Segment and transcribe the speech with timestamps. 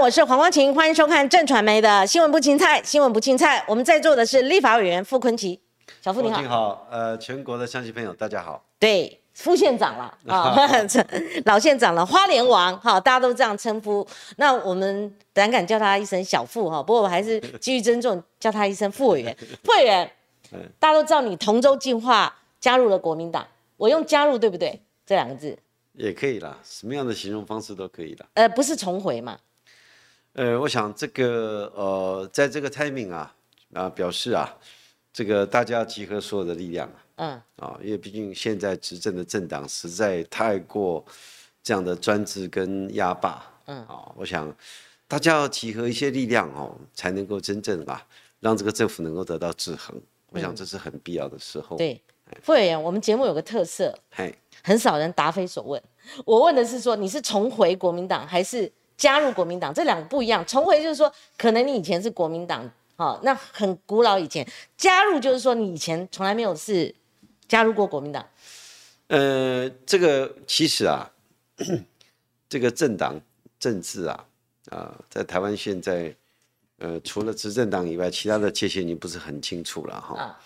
[0.00, 3.62] 我是黄光琴，欢迎收看正传媒的新闻不青菜，新闻不青菜。
[3.68, 5.60] 我们在座的是立法委员傅昆奇，
[6.00, 6.40] 小傅你好。
[6.40, 8.64] 你好，呃，全国的乡亲朋友大家好。
[8.78, 10.56] 对，副县长了 啊，
[11.44, 14.04] 老县长了，花莲王哈，大家都这样称呼。
[14.36, 19.36] 那我们胆敢叫他一声小傅哈，不过我还是基于尊重叫他一声副委员。
[19.62, 20.10] 副委员，
[20.78, 23.46] 大家都知道你同舟进化加入了国民党，
[23.76, 24.80] 我用加入对不对？
[25.04, 25.58] 这两个字
[25.92, 28.26] 也可以啦，什么样的形容方式都可以啦。
[28.32, 29.36] 呃，不是重回嘛？
[30.34, 33.34] 呃，我想这个呃，在这个 timing 啊
[33.74, 34.56] 啊，表示啊，
[35.12, 41.04] 这个大家集合所有的力量啊，嗯啊，因为毕竟现在执政的政党实在太过
[41.64, 44.54] 这样的专制跟压霸，嗯啊，我想
[45.08, 48.00] 大家要集合一些力量哦，才能够真正啊，
[48.38, 50.00] 让这个政府能够得到制衡。
[50.28, 51.76] 我想这是很必要的时候。
[51.76, 52.00] 对，
[52.40, 55.82] 傅委员，我们节目有个特色，嘿，很少人答非所问。
[56.24, 58.70] 我问的是说，你是重回国民党还是？
[59.00, 64.44] 加入国民党这两个不一样，重回就是说，可能你以前是国民党，哦，那很古老以前；
[64.76, 66.94] 加入就是说，你以前从来没有是
[67.48, 68.22] 加入过国民党。
[69.06, 71.10] 呃，这个其实啊，
[72.46, 73.18] 这个政党
[73.58, 74.26] 政治啊，
[74.70, 76.14] 啊，在台湾现在，
[76.78, 80.38] 呃，除了执政党以外，其他的界限已经不是很清楚了哈。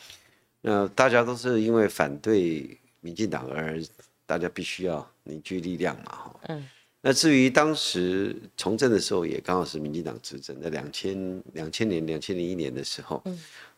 [0.61, 3.83] 那大家都是因为反对民进党而
[4.24, 6.41] 大家必须要凝聚力量嘛，哈。
[6.50, 6.68] 嗯。
[7.06, 10.58] 那至于当时从政的时候，也刚好是民进党执政。
[10.58, 13.22] 在两千两千年、两千零一年的时候，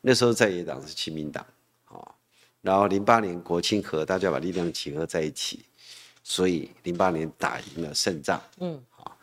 [0.00, 1.44] 那时候在野党是亲民党，
[1.88, 2.06] 哦，
[2.62, 5.64] 然后零八年国庆和大家把力量集合在一起，
[6.22, 9.18] 所以零八年打赢了胜仗，嗯，好，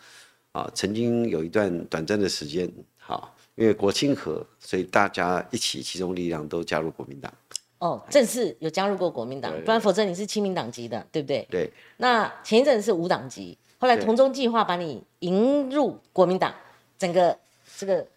[0.52, 7.34] 啊，曾经有一段短暂的时间，好，因为国庆和，所以大家一起集中力量都加入国民党。
[7.78, 11.48] 哦，正式有加入过国民党，不然否则你是亲民党籍的，对不对？
[11.50, 11.72] 对。
[11.96, 13.58] 那前一阵是无党籍。
[13.84, 16.56] 后来同中计划把你引入国民党，
[16.98, 17.38] 整个
[17.78, 18.08] 这个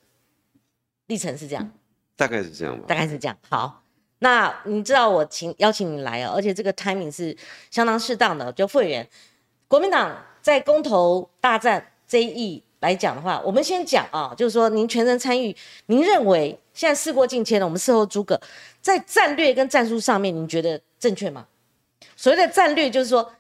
[1.07, 1.73] 历程是这样，
[2.15, 3.37] 大概是这样吧，大概是这样。
[3.49, 3.83] 好，
[4.21, 7.37] 那你知道我请邀请你来哦，而且这个 timing 是
[7.69, 8.53] 相当适当的。
[8.53, 9.09] 就傅委员，
[9.67, 15.53] 国民党在公投大战这一役来讲的话，我们先讲啊，就是说您全程参与，
[15.87, 18.41] 您认为现在事过境迁了，我们事后诸葛，
[18.81, 21.49] 在战略跟战术上面，您觉得正确吗？
[22.15, 23.33] 所谓的战略就是说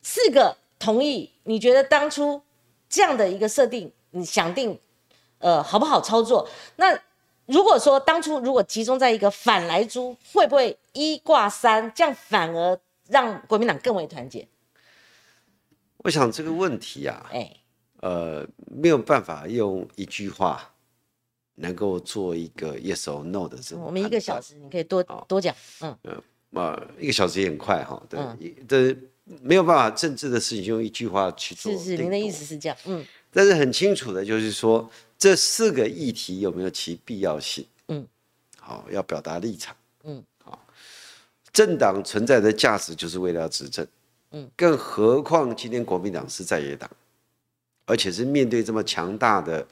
[0.00, 0.56] 四个。
[0.76, 1.30] 同意？
[1.44, 2.42] 你觉得当初
[2.88, 4.78] 这样的一个设定，你想定，
[5.38, 6.48] 呃，好不好操作？
[6.76, 6.98] 那
[7.46, 12.78] 如果说当初如果集中在一个反来租，会不会一挂三，这样反而
[13.08, 14.48] 让国民党更为团结？
[15.98, 17.56] 我想这个问题啊，哎，
[18.00, 20.72] 呃，没有办法用一句话
[21.56, 23.84] 能够做一个 yes or no 的这种。
[23.84, 25.98] 我们一个小时，你可以多多讲，嗯，
[26.52, 28.18] 呃，一个小时也很快哈，对，
[28.66, 28.96] 这。
[29.24, 31.72] 没有办法，政治的事情用一句话去做。
[31.72, 33.04] 是是，您的意思是这样，嗯。
[33.32, 37.66] 但是很清楚的就是说，这四个议题有没有其必要性？
[37.88, 38.06] 嗯。
[38.60, 39.74] 好，要表达立场。
[40.04, 40.22] 嗯。
[40.42, 40.66] 好，
[41.52, 43.86] 政党存在的价值就是为了要执政。
[44.32, 44.50] 嗯。
[44.54, 46.90] 更何况今天国民党是在野党，
[47.86, 49.66] 而且是面对这么强大的，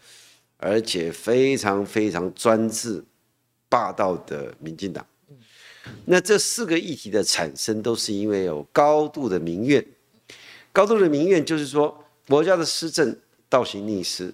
[0.56, 3.04] 而且非常非常专制、
[3.68, 5.06] 霸道的民进党。
[6.04, 9.84] 那这四个议题的产生，都是因为有高度的民怨，
[10.72, 13.16] 高度的民怨就是说国家的施政
[13.48, 14.32] 倒行逆施，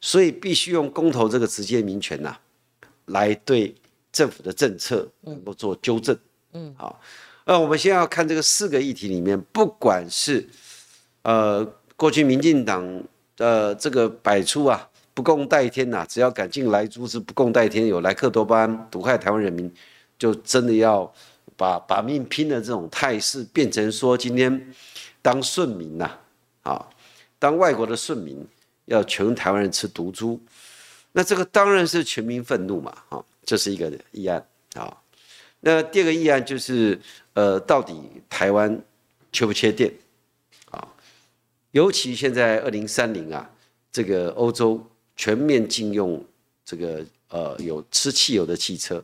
[0.00, 2.36] 所以必须用公投这个直接民权呐，
[3.06, 3.74] 来对
[4.10, 6.16] 政府的政策能够做纠正。
[6.52, 6.98] 嗯，好，
[7.44, 10.48] 那我们先要看这个四个议题里面，不管是
[11.22, 11.62] 呃
[11.96, 13.04] 过去民进党
[13.36, 19.70] 呃这个摆出啊不共戴天呐，只要敢进来猪是不共戴天，有莱克多巴胺毒害台湾人民。
[20.18, 21.12] 就真的要
[21.56, 24.74] 把把命拼的这种态势，变成说今天
[25.22, 26.10] 当顺民呐，
[26.62, 26.88] 啊，
[27.38, 28.46] 当外国的顺民，
[28.86, 30.40] 要全台湾人吃毒猪，
[31.12, 34.96] 那这个当然是全民愤怒嘛，啊，这是一个议案啊。
[35.60, 37.00] 那第二个议案就是，
[37.32, 37.94] 呃，到底
[38.28, 38.80] 台湾
[39.32, 39.92] 缺不缺电
[40.70, 40.86] 啊？
[41.72, 43.50] 尤其现在二零三零啊，
[43.90, 46.24] 这个欧洲全面禁用
[46.64, 49.02] 这个呃有吃汽油的汽车。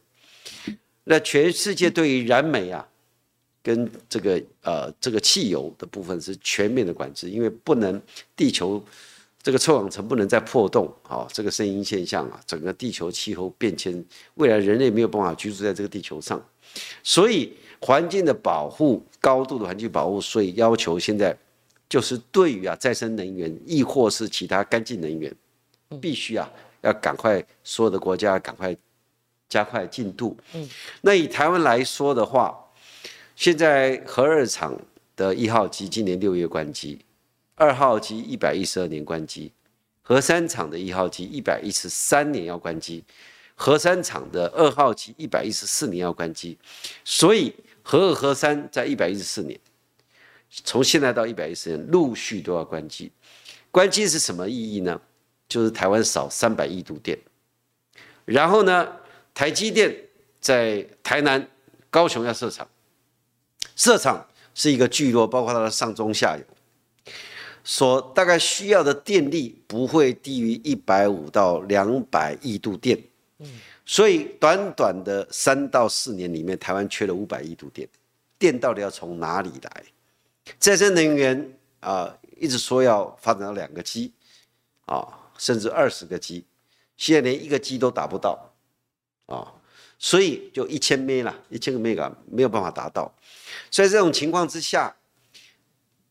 [1.04, 2.87] 那全世界对于燃煤啊，
[3.60, 8.00] 跟这个呃这个汽油的部分是全面的管制，因为不能
[8.37, 8.81] 地球
[9.43, 14.04] 这个臭氧层不能再破洞，好，这个声音现象啊，整个地球气候变迁，
[14.34, 16.40] 未来人类没有办法居住在这个地球上，
[17.02, 21.37] 所以环境的保护，高度的环境保护，所以要求现在
[21.88, 25.34] 就是对于啊再生能源，亦或是其他干净能源，
[26.00, 26.48] 必须啊
[26.82, 28.76] 要赶快所有的国家赶快。
[29.52, 30.34] 加快进度。
[30.54, 30.66] 嗯，
[31.02, 32.58] 那以台湾来说的话，
[33.37, 34.75] 现在核二厂
[35.14, 37.04] 的一号机今年六月关机，
[37.54, 39.52] 二号机一百一十二年关机，
[40.00, 43.04] 核三厂的一号机一百一十三年要关机，
[43.54, 46.56] 核三厂的二号机一百一十四年要关机，
[47.05, 49.60] 所以核二核三在一百一十四年，
[50.64, 53.12] 从现在到一百一十年陆续都要关机。
[53.70, 54.98] 关机是什么意义呢？
[55.46, 57.19] 就是台湾少三百亿度电。
[58.25, 58.88] 然后呢，
[59.34, 59.94] 台积电
[60.40, 61.49] 在台南、
[61.90, 62.69] 高雄要设厂，
[63.76, 66.44] 设厂是一个聚落，包括它的上中下游。
[67.64, 73.00] 所大概需要的电力不会低于一百五到两百亿度电，
[73.38, 73.49] 嗯
[73.87, 77.88] 所以短短的三到四年里面，台湾缺了五百亿度电，
[78.38, 79.84] 电到底要从哪里来？
[80.58, 84.12] 再生能源啊，一直说要发展到两个 G，
[84.87, 85.06] 啊，
[85.38, 86.44] 甚至二十个 G，
[86.96, 88.51] 现在连一个 G 都达不到，
[89.32, 89.52] 啊，
[89.99, 93.12] 所以就一千 m 了，一千个 mega 没有办法达到，
[93.70, 94.94] 所以这种情况之下。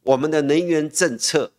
[0.04, 1.52] 我们的能源政策，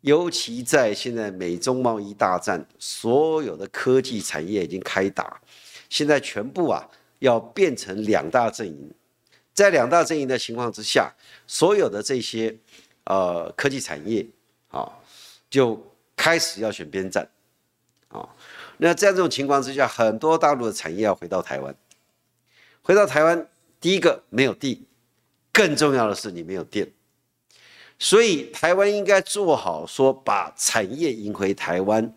[0.00, 5.40] 尤其在现在美中贸易大战，所有的科技产业已经开打，
[5.88, 6.90] 现在全部啊
[7.20, 8.92] 要变成两大阵营，
[9.52, 11.14] 在两大阵营的情况之下，
[11.46, 12.52] 所有的这些
[13.04, 14.26] 呃科技产业
[14.70, 14.90] 啊
[15.48, 15.80] 就
[16.16, 17.24] 开始要选边站，
[18.78, 21.74] 那在这种情况之下，很多大陆的产业要回到台湾，
[22.82, 23.48] 回到台湾，
[23.80, 24.86] 第一个没有地，
[25.52, 26.90] 更重要的是你没有电。
[27.98, 32.12] 所以台湾应该做好说把产业引回台湾，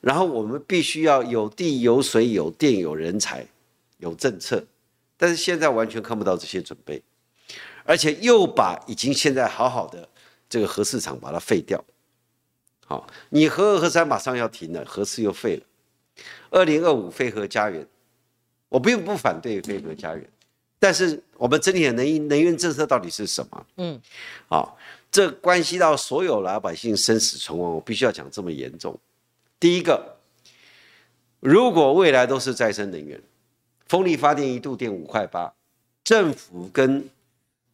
[0.00, 3.44] 然后我们必须要有地有水有电有人才
[3.98, 4.64] 有政策，
[5.16, 7.02] 但是现在完全看不到这些准备，
[7.84, 10.08] 而且又把已经现在好好的
[10.48, 11.84] 这个核市场把它废掉，
[12.86, 15.64] 好，你核二核三马上要停了，核四又废了，
[16.52, 17.84] 二零二五飞核家园，
[18.68, 20.24] 我并不反对飞核家园。
[20.78, 23.66] 但是我们整体的能能源政策到底是什么？
[23.76, 24.00] 嗯，
[24.48, 24.76] 好，
[25.10, 28.98] 这关系到所有老百姓生死存亡，我必须要讲这么严重。
[29.58, 30.16] 第一个，
[31.40, 33.22] 如果未来都是再生能源，
[33.86, 35.54] 风力发电一度电五块八，
[36.02, 37.08] 政府跟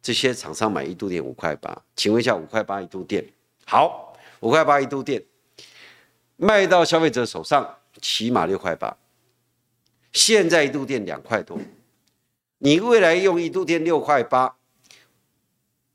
[0.01, 3.25] 这些厂商买一度电五块八，请问一下，五块八一度电，
[3.65, 5.21] 好，五块八一度电
[6.35, 8.95] 卖到消费者手上，起码六块八，
[10.11, 11.57] 现在一度电两块多。
[12.57, 14.55] 你未来用一度电六块八，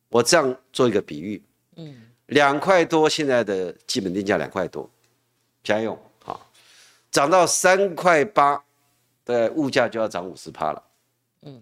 [0.08, 1.42] 我这样做一个比喻，
[1.76, 1.94] 嗯，
[2.26, 4.88] 两块多现在的基本电价两块多，
[5.62, 5.98] 家用。
[6.22, 6.50] 好，
[7.10, 8.64] 涨到三块八
[9.26, 10.82] 的物价就要涨五十趴了，
[11.42, 11.60] 嗯，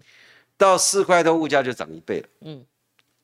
[0.57, 2.65] 到四块多物价就涨一倍了，嗯，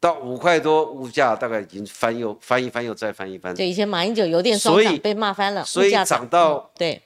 [0.01, 7.01] 到五块多物价大概已经翻又翻一翻又再翻一翻，对，以前马英九油电双涨被骂翻了，所以涨到对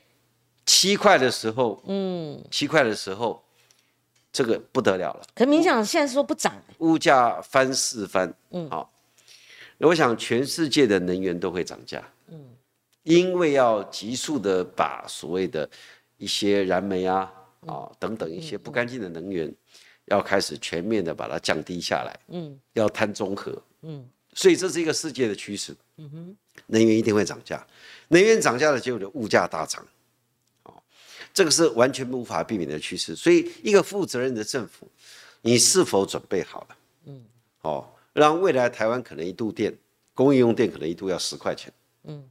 [0.66, 3.44] 七块的时候，嗯，七块的时候。
[4.36, 8.92] 这个不得了了，可明想现在说不涨，物价翻四番，嗯，好，
[9.78, 12.44] 我想全世界的能源都会涨价，嗯，
[13.04, 15.70] 因为要急速的把所谓的
[16.18, 17.32] 一些燃煤啊，
[17.68, 19.54] 啊等等一些不干净的能源，
[20.06, 27.64] 要开始全面的把它降低下来，嗯，要碳中和，嗯，所以这是一个世界的趋势，嗯哼，能源一定会涨价，
[28.08, 29.86] 能源涨价的结果就物价大涨。
[31.34, 34.88] 这个是完全无法避免的趋势，所以一个负责任的政府，
[35.42, 36.78] 你是否准备好了？
[37.06, 37.26] 嗯，
[37.62, 39.76] 哦，让未来台湾可能一度电，
[40.14, 41.74] 工业用电可能一度要十块钱。
[42.04, 42.24] 嗯，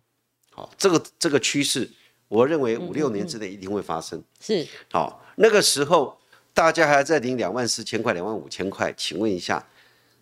[0.53, 1.91] 好，这个这个趋势，
[2.29, 4.23] 我认为五六年之内一定会发生。
[4.39, 6.17] 是，好，那个时候
[6.55, 9.67] 大家还在领两万四千块、两万五千块，请问一下，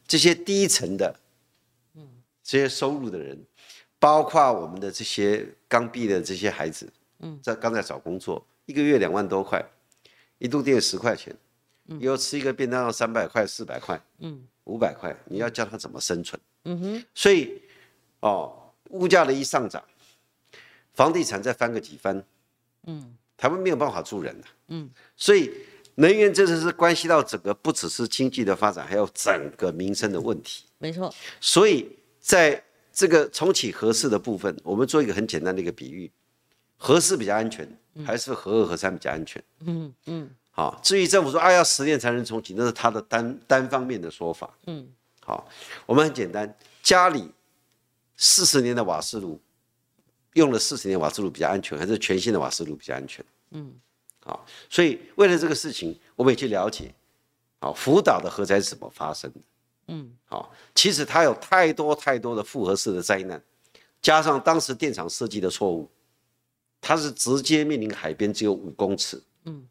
[0.09, 1.15] 这些低层的，
[1.97, 2.09] 嗯，
[2.43, 3.39] 这些收入的人，
[3.99, 8.43] 包括我们的这些刚毕业的这些孩子，嗯，在刚在找工作。
[8.71, 9.61] 一个月两万多块，
[10.39, 11.37] 一度电十块钱，
[11.99, 16.41] 以后吃一个便当要三百块、四百块，嗯，五百块，你要教他怎么生存？
[16.67, 17.61] 嗯哼，所以
[18.21, 19.83] 哦，物价的一上涨，
[20.95, 22.25] 房地产再翻个几番，
[22.87, 25.50] 嗯，台湾没有办法住人了，嗯，所以
[25.97, 30.67] 能源真的是关系到整个不只是经济的发展，还有整个民生的问题。
[30.79, 32.62] 没错，所以在
[32.93, 36.09] 这个重启合适的部分，我们做一个很简单的一个比喻。
[36.83, 37.69] 核四比较安全，
[38.07, 39.43] 还是核二、核三比较安全？
[39.67, 40.31] 嗯嗯。
[40.51, 44.51] 好，至于政府说啊要十年才能重启，那是他的单单方面的说法。
[44.67, 44.89] 嗯。
[45.21, 45.47] 好，
[45.85, 47.31] 我们很简单，家里
[48.17, 49.39] 四十年的瓦斯炉，
[50.33, 53.23] 用了四十年瓦斯炉比较安全，还是全新的瓦斯炉比较安全？
[53.51, 53.75] 嗯。
[54.25, 56.95] 好，所以为了这个事情，我们也去了解，
[57.61, 59.41] 好，福岛的核灾是怎么发生的？
[59.89, 60.11] 嗯。
[60.25, 63.43] 好，其实它有太多太多的复合式的灾难，
[64.01, 65.87] 加上当时电厂设计的错误。
[66.81, 69.21] 它是直接面临海边，只有五公尺。
[69.45, 69.67] 嗯，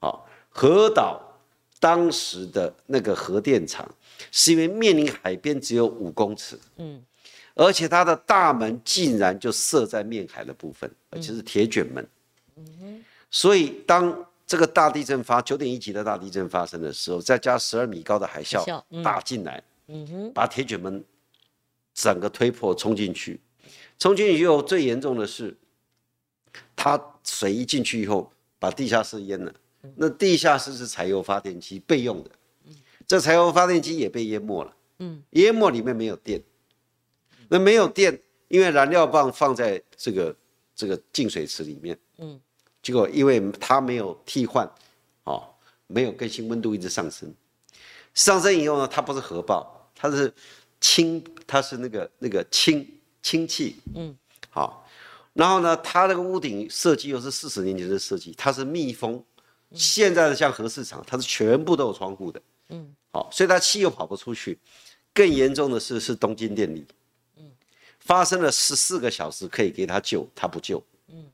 [0.00, 1.20] 好，核岛
[1.80, 3.88] 当时的那个核电厂
[4.30, 6.58] 是因为面临海边只有五公尺。
[6.76, 7.02] 嗯，
[7.54, 12.06] 而且它的大门竟然就设在面海的部分，而且是铁卷门。
[12.56, 18.62] 嗯所以当这个大地震发九点一级的大地震发生的时候，再加十二米高的海啸
[19.02, 21.02] 打进来，嗯哼把铁卷门
[21.94, 23.40] 整个推破冲进去，
[23.98, 25.56] 冲进去以后最严重的是，
[26.74, 29.52] 它水一进去以后把地下室淹了。
[29.96, 32.30] 那地下室是柴油发电机备用的，
[33.06, 34.76] 这柴油发电机也被淹没了。
[34.98, 36.40] 嗯，淹没里面没有电，
[37.48, 40.36] 那没有电，因为燃料棒放在这个
[40.76, 41.98] 这个净水池里面。
[42.18, 42.40] 嗯。
[42.80, 44.68] 结果，因为它没有替换，
[45.22, 45.48] 哦，
[45.86, 47.32] 没有更新，温度一直上升。
[48.12, 50.32] 上升以后呢，它不是核爆，它是
[50.80, 52.88] 氢，它是那个那个氢
[53.22, 53.76] 氢气。
[53.94, 54.16] 嗯，
[54.50, 54.81] 好。
[55.34, 59.22] 然后呢，它那个屋顶设计又是四十年前的设计，它是密封。
[59.74, 62.40] 现在的像核市场，它是全部都有窗户的。
[62.68, 64.58] 嗯，好，所以它气又跑不出去。
[65.14, 66.84] 更严重的是，是东京电力。
[67.36, 67.50] 嗯，
[68.00, 70.82] 发生了十四个小时可以给他救，他不救。
[71.08, 71.24] 嗯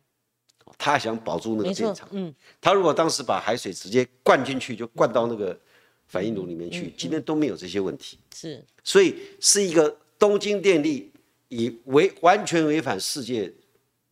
[0.76, 5.59] 他想保住那个电厂，嗯，他如果当时把海水直接灌进去，就灌到那个
[6.07, 8.17] 反应炉里面去，今天都没有这些问题。
[8.33, 11.11] 是，所以是一个东京电力
[11.49, 13.52] 以违完全违反世界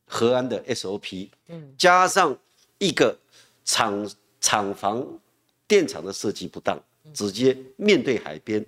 [0.06, 2.36] 核安的 SOP，嗯，加上
[2.78, 3.18] 一个
[3.64, 4.08] 厂
[4.40, 5.06] 厂房
[5.66, 6.80] 电厂的设计不当，
[7.12, 8.64] 直接面对海边，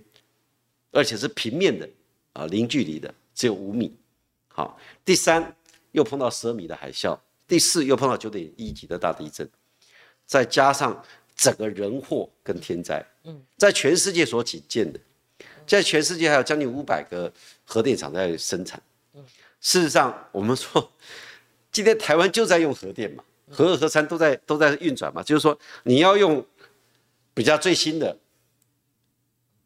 [0.91, 1.89] 而且是平面的
[2.33, 3.97] 啊，零距离的，只有五米。
[4.49, 5.57] 好，第三
[5.93, 7.19] 又碰到十二米的海啸。
[7.47, 9.49] 第四，又碰到九点一级的大地震，
[10.27, 11.03] 再加上
[11.35, 15.01] 整个人祸跟天灾，嗯，在全世界所起见的，
[15.67, 17.33] 在全世界还有将近五百个
[17.65, 18.83] 核电厂在生产，
[19.15, 19.25] 嗯，
[19.63, 20.93] 事实上，我们说
[21.79, 26.45] 今天台湾就在用核电嘛，核二核三都在都在运转嘛，就是说你要用
[27.33, 28.19] 比较最新的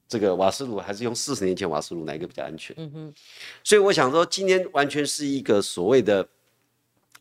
[0.06, 2.76] 这个瓦斯炉，还是用四十年前瓦斯炉，哪一个比较安全？
[2.78, 3.14] 嗯哼，
[3.64, 6.28] 所以我想说，今天完全是一个所谓的。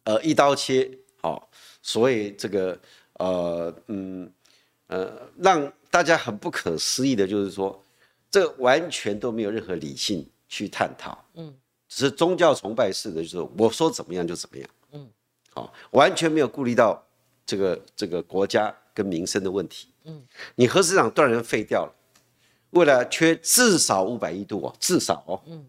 [0.04, 0.90] 呃，一刀切，
[1.22, 1.48] 好，
[1.84, 2.76] 所谓这个，
[3.20, 4.28] 呃，嗯，
[4.88, 7.80] 呃，让大家很不可思议的，就是说，
[8.32, 11.56] 这完全都没有任何理性去探讨，嗯，
[11.88, 14.68] 只是宗教崇拜式的，就是我说怎么样就怎么样，
[15.56, 17.04] 嗯，好，完全没有顾虑到
[17.46, 20.24] 这个这个国家跟民生的问题，嗯，
[20.56, 21.94] 你核市长断然废掉了，
[22.72, 25.66] 为了缺至少五百亿度哦，至少哦，嗯，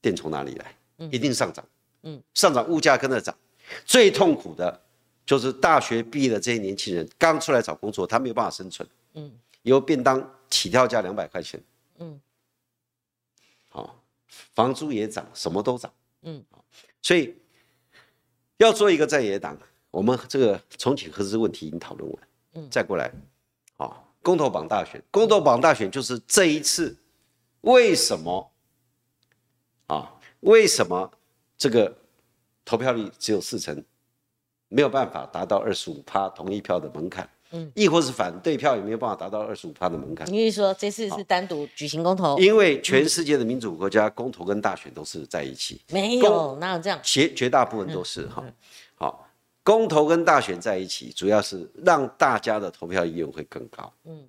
[0.00, 0.74] 电从哪里来？
[1.10, 1.64] 一定上涨，
[2.02, 3.36] 嗯，上涨，物价跟着涨。
[3.84, 4.80] 最痛苦的，
[5.26, 8.88] 就是大学毕业的这些年轻人刚出来找工作，他没有办法生存。
[9.14, 11.60] 嗯，有便当起跳价两百块钱。
[11.98, 12.20] 嗯，
[13.68, 14.00] 好，
[14.54, 15.92] 房租也涨，什么都涨。
[16.22, 16.42] 嗯，
[17.02, 17.34] 所以
[18.58, 19.58] 要做一个在野党，
[19.90, 22.28] 我们这个重启合资问题已经讨论完。
[22.54, 23.12] 嗯，再过来，
[23.76, 26.96] 啊，公投榜大选，公投榜大选就是这一次
[27.62, 28.52] 为什么
[29.86, 30.14] 啊？
[30.40, 31.10] 为什么
[31.56, 31.96] 这个？
[32.66, 33.84] 投票率只有四成，
[34.68, 40.26] 没有办法达到二十五趴同意票的门槛，嗯，亦或是反对票也没有办法达到二十五趴的门槛。
[40.30, 42.36] 你是说这次是单独举行公投？
[42.38, 46.98] 因为全世界的民主国家公投跟大选都是在一起，没有哪有这样？
[47.02, 48.44] 绝绝大部分都是哈，
[48.96, 49.28] 好，
[49.62, 53.92] 公投跟大选在一起，主要是让大家的投票意愿会更高。
[54.04, 54.24] 嗯，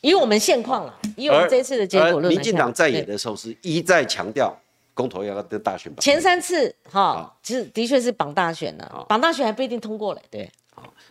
[0.00, 4.58] 以我们现况了，以我们这次的结果论民进党在野的时候是一再强调。
[4.96, 10.48] 公投要跟大选绑，前三次哈，其实的确是绑大选了，绑大选还不一定通过嘞，对。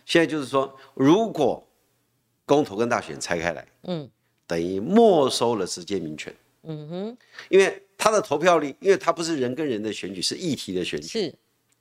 [0.04, 1.66] 好，现在就是说，如果
[2.46, 4.08] 公投跟大选拆开来，嗯，
[4.46, 7.16] 等于没收了直接民权，嗯哼，
[7.48, 11.34] 因为他的投票率，因为他不是人跟人的选举，是议题的选举，是，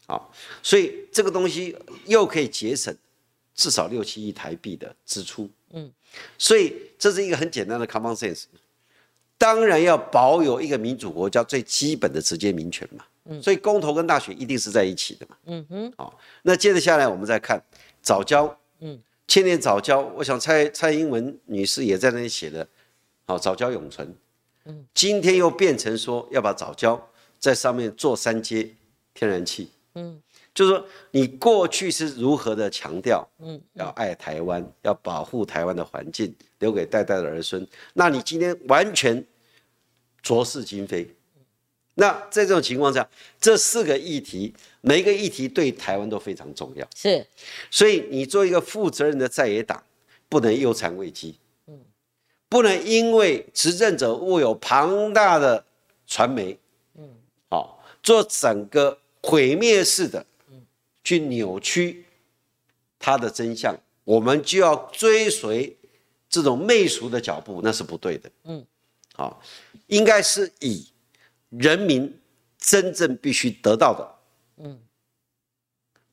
[0.07, 1.75] 好，所以这个东西
[2.05, 2.95] 又可以节省
[3.53, 5.91] 至少六七亿台币的支出，嗯，
[6.37, 8.45] 所以这是一个很简单的 common sense。
[9.37, 13.41] 当然要保有一个民主国家最基本的直接民权嘛，嗯。
[13.43, 15.35] 所以公投跟大选一定是在一起的嘛。
[15.47, 17.61] 嗯哼，好，那接着下来我们再看
[18.03, 22.67] 早教，嗯，千年早教，我想蔡蔡英文女士也在那里写的，
[23.25, 24.15] 好，早教永存，
[24.65, 28.69] 嗯，今天又变成说要把早教在上面做三阶
[29.15, 30.21] 天然气，嗯，
[30.53, 39.25] 就是说你过去是如何的强调，嗯，要爱台湾，要保护台湾的环境，留给代代的儿孙，那你今天完全。
[40.21, 41.13] 浊世今非，
[41.95, 43.07] 那在这种情况下，
[43.39, 46.87] 这四个议题，每一个议题对台湾都非常重要。
[46.95, 47.25] 是，
[47.69, 49.83] 所以你做一个负责任的在野党，
[50.27, 51.79] 不能忧残危机，嗯，
[52.49, 55.63] 不能因为执政者握有庞大的
[56.07, 56.57] 传媒，
[56.95, 57.09] 嗯，
[57.49, 60.25] 好，做整个毁灭式的，
[61.03, 62.05] 去扭曲
[62.97, 65.77] 它的真相，我们就要追随
[66.27, 68.65] 这种媚俗的脚步，那是不对的，嗯。
[69.15, 69.39] 好，
[69.85, 70.87] 应该是以
[71.59, 72.19] 人民
[72.57, 74.63] 真正必须得到的。
[74.63, 74.79] 嗯，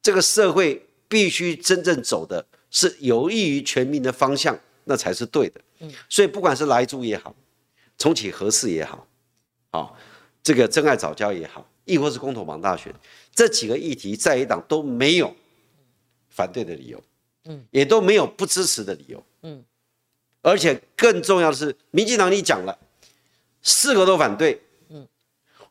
[0.02, 5.60] 这个社会必须真正走的是有益于全民的方向，那才是对的。
[5.80, 7.34] 嗯，所以不管是来租也好，
[7.98, 9.06] 重启核四也好，
[9.70, 9.96] 好，
[10.42, 12.94] 这个真爱早教也好，亦或是公投榜大选，
[13.34, 15.34] 这几个议题在野党都没有
[16.28, 17.02] 反对的理由，
[17.44, 19.64] 嗯，也都没有不支持的理由，嗯，
[20.42, 22.78] 而且更重要的是，民进党你讲了，
[23.62, 24.60] 四个都反对，嗯，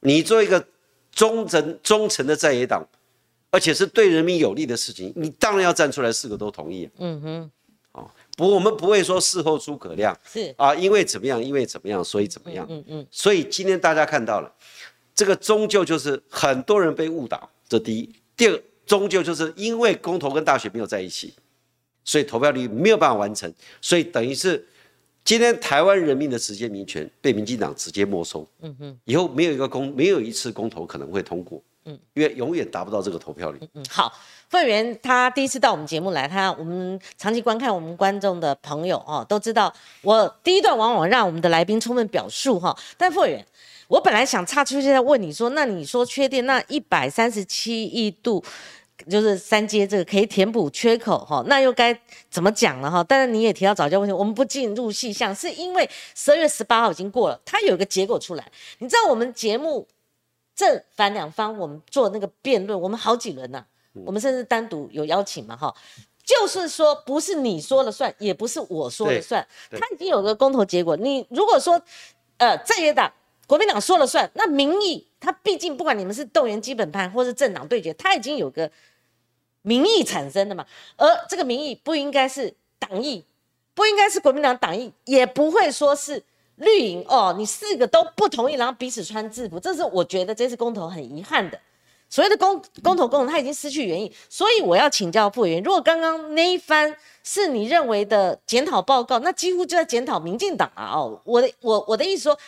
[0.01, 0.65] 你做一个
[1.11, 2.87] 忠诚忠诚的在野党，
[3.51, 7.51] 而且是对人民有利的事情，你当然要站出来，四个都同意，嗯哼。
[8.37, 12.65] 不，我们不会说事后诸葛亮是啊，因为怎么样，因为怎么样，所以怎么样。
[12.69, 13.05] 嗯嗯。
[13.11, 14.49] 所以今天大家看到了，
[15.13, 18.09] 这个终究就是很多人被误导，这第一。
[18.37, 21.33] 第二，终究就是因为公投跟大选没有在一起，
[22.05, 24.65] 所以投票率没有办法完成，所以等于是
[25.29, 28.49] 今天台湾人民的直接民权被民进党直接没收。
[28.61, 28.99] 嗯哼。
[29.05, 31.61] 以后没有一个公，没有一次公投可能会通过。
[31.85, 31.95] 嗯。
[32.15, 33.59] 因为永远达不到这个投票率。
[33.75, 33.85] 嗯。
[33.87, 34.11] 好。
[34.49, 39.71] 傅委员他第一次到我们节目来，他我们长期观看我们观众的朋友哦，都知道
[40.01, 42.75] 我第一段往往让我们的来宾充分表述哈。
[42.97, 43.45] 但傅委员，
[43.87, 48.43] 我本来想岔出去再问你说，那你说缺电那一百三十七亿度，
[49.07, 51.97] 就是三阶这个可以填补缺口哈，那又该
[52.29, 53.03] 怎么讲了哈？
[53.07, 58.51] 但是你也提到早教问题，我们不进入细项，是因为十二月十八号已经过了，它有一个结果出来。
[58.79, 59.87] 你知道我们节目
[60.55, 63.65] 正反两方我们做那个辩论，我们好几轮呐。
[64.05, 65.75] 我们甚至单独有邀请嘛，哈，
[66.23, 70.95] 就是说不是你说了算，也不是我说了算，他已经有个公投结果。
[70.95, 71.81] 你如果说，
[72.37, 73.11] 呃，在野党
[73.47, 78.71] 国民党说了算，那民意他毕竟不管你们是动员基本盘或是政党对决，他已经有个
[79.69, 80.65] 民意产生的嘛。
[80.97, 83.23] 而这个民意不应该是党意，
[83.75, 86.23] 不应该是国民党党意，也不会说是
[86.55, 91.59] 绿营哦，你四个都不同意，然后彼此穿制服，这是我觉得这次公投很遗憾的。
[92.11, 100.89] 所谓的公公投公投，它已经失去原意，所以我要请教傅委员，如果刚刚那一番是你认为的检讨报告，那几乎就在检讨民进党啊！
[100.95, 102.39] 哦，我的我我的意思说，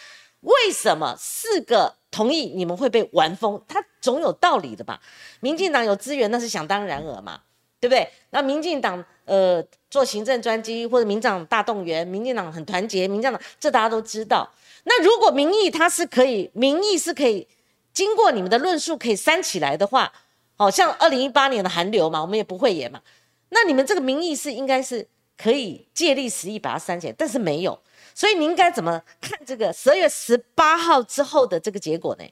[0.41, 3.59] 为什么四个同意你们会被玩疯？
[3.67, 5.01] 他总有道理的吧？
[5.39, 7.41] 民进党有资源，那是想当然尔嘛，
[7.79, 8.07] 对不对？
[8.29, 14.47] 那民进党呃做行政专机或者民长大动员，民进党很团结，民进党这大家都知道。
[14.83, 17.47] 那如果民意它是可以，民意是可以。
[17.93, 20.11] 经过你们的论述可以煽起来的话，
[20.55, 23.01] 好像二零一八年的寒流嘛，我们也不会演嘛。
[23.49, 25.05] 那你们这个民意是应该是
[25.37, 27.77] 可以借力使力把它煽起来，但是没有，
[28.13, 32.25] 所以你应该怎么看这个十二月十八号之后的这个结果呢？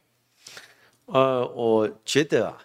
[1.06, 2.58] 呃，我觉得啊，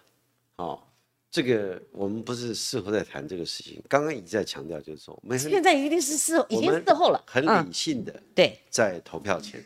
[0.56, 0.82] 哦，
[1.30, 9.64] 这个我们不是事后在谈这个事情，刚刚一直在强调就是说，我们现在一定是事后，已经事后了，很理性的对，在投票前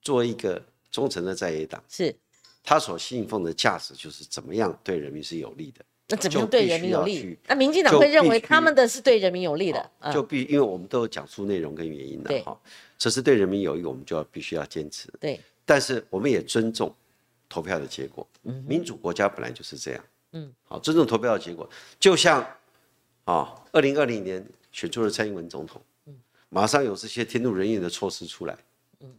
[0.00, 2.14] 做一个忠诚的在野党是。
[2.64, 7.38] 他所信奉的价值就是怎么样对人民是有利的，那怎么样对人民有利？
[7.48, 12.60] 那民进党会认为他们的是对人民有利的，就必因为我们都有讲述内容跟原因的哈，
[12.98, 15.08] 这是对人民有益，我们就要必须要坚持。
[15.18, 16.94] 对，但是我们也尊重
[17.48, 20.04] 投票的结果，嗯民主国家本来就是这样。
[20.32, 21.66] 嗯，好，尊重投票的结果，
[21.98, 22.46] 就像
[23.24, 26.14] 啊，二零二零年选出了蔡英文总统，嗯，
[26.50, 28.54] 马上有这些天怒人怨的措施出来，
[29.00, 29.10] 嗯，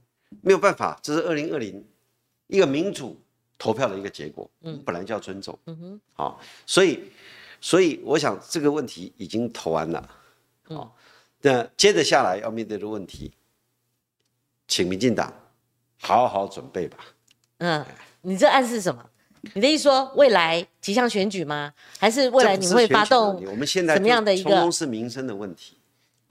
[0.43, 1.83] 没有办法，这是二零二零
[2.45, 3.19] 一个民主。
[3.57, 6.99] 投票的一个结果，嗯，本来就要尊重，嗯哼，好，所以，
[7.61, 10.09] 所以我想这个问题已经投完了，
[10.63, 10.95] 好，
[11.41, 13.31] 那接着下来要面对的问题，
[14.67, 15.33] 请民进党
[16.01, 16.97] 好好准备吧。
[17.59, 17.85] 嗯，
[18.21, 19.09] 你这暗示什么？
[19.53, 21.73] 你的意思说未来即将选举吗？
[21.99, 23.43] 还是未来你会发动？
[23.45, 24.71] 我们现在什么样的一个？
[24.71, 25.77] 是民生的问题。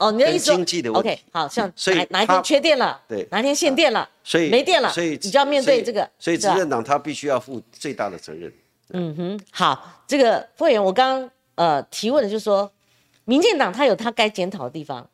[0.03, 1.09] 哦，你的意思经济的问题。
[1.09, 1.71] OK，好像
[2.09, 6.09] 哪一天缺电了，对，哪一天限电了，所以没电了，所以你就要面对这个。
[6.19, 8.51] 所以执政党他必须要负最大的责任。
[8.89, 12.69] 嗯哼，好，这个傅委员，我刚刚呃提问的就是说，
[13.25, 15.07] 民进党他有他该检讨的地方，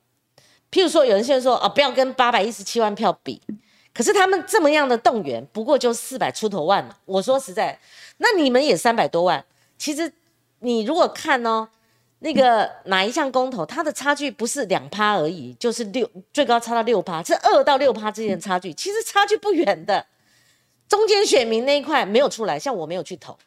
[0.71, 3.41] 譬如说有人现在说啊，不要跟八百一十七万票比，
[3.93, 6.95] 可是他们这么样的动员，不过就四百出头万嘛。
[7.05, 7.79] 我说实在，
[8.17, 9.45] 那你们也三百多万，
[9.77, 10.11] 其实
[10.59, 11.67] 你如果看哦。
[12.19, 20.05] 那个哪一项公投，它的差距不是两趴而已，就是六最高差到六趴，是二到六趴之间的差距，其实差距不远的。
[20.87, 23.37] 中间选民那一块没有出来，像我没有去投，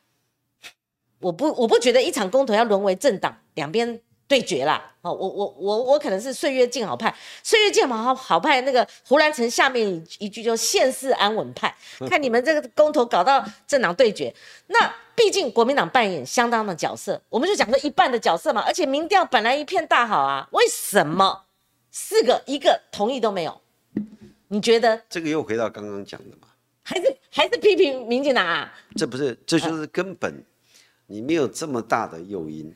[1.20, 4.00] 我不我不觉得一场公投要沦为政党两边。
[4.28, 4.82] 对决啦！
[5.02, 11.74] 哦，我我我我可能是岁月静好派，岁月静好好派那个胡兰成下面一句就现世安稳派，
[12.08, 14.34] 看你们这个公投搞到政党对决，
[14.68, 14.90] 那
[15.22, 21.44] 毕竟国民党扮演相当的角色，我们就讲说一半的角色嘛，而且民调本来一片大好啊，为什么
[21.92, 23.60] 四个一个同意都没有？
[24.48, 25.00] 你觉得？
[25.08, 26.48] 这个又回到刚刚讲的嘛？
[26.82, 28.74] 还是还是批评民进党啊？
[28.96, 30.44] 这不是，这就是根本，
[31.06, 32.74] 你没有这么大的诱因。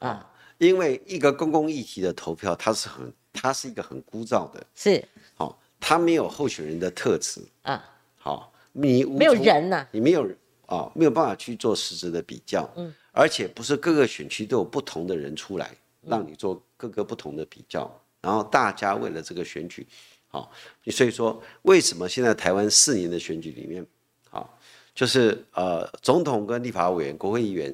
[0.00, 0.28] 啊，
[0.58, 5.02] 因为一个公共议题的投票，它是很，它是一个很枯燥的，是，
[5.36, 7.40] 好，它没有候选人的特质。
[7.62, 7.82] 啊，
[8.18, 10.28] 好，你没有人呐，你没有
[10.74, 15.70] 啊，没有办法去做实质的比较，嗯，而且不是各个选区都有不同的人出来，
[16.02, 17.88] 让你做各个不同的比较，
[18.20, 19.86] 然后大家为了这个选举。
[20.28, 20.50] 好，
[20.86, 23.86] 所以说为什么现在台湾四年的选举里面，
[24.28, 24.58] 好，
[24.92, 27.72] 就是呃总统跟立法委员、国会议员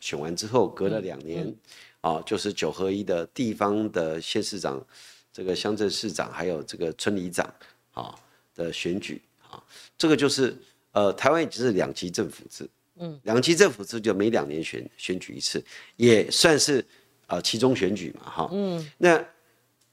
[0.00, 1.54] 选完之后，隔了两年，
[2.00, 4.84] 啊，就是九合一的地方的县市长、
[5.32, 7.48] 这个乡镇市长还有这个村里长，
[7.92, 8.12] 啊
[8.56, 9.62] 的选举，啊，
[9.96, 10.56] 这个就是
[10.94, 15.62] 呃台湾已经是两级政府制，嗯，两级政府制就每两年选选举一次，
[15.96, 16.82] 也算是
[17.26, 19.22] 呃其中选举嘛，哈，嗯，那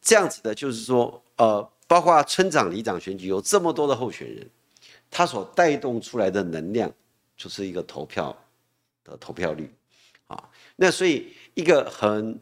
[0.01, 1.69] 这样子的，就是说呃。
[1.91, 4.49] 包括村长、里长选举有这么多的候选人，
[5.09, 6.89] 他所带动出来的能量
[7.35, 8.33] 就是一个投票
[9.03, 9.69] 的投票率
[10.27, 10.41] 啊。
[10.77, 12.39] 那所以一个很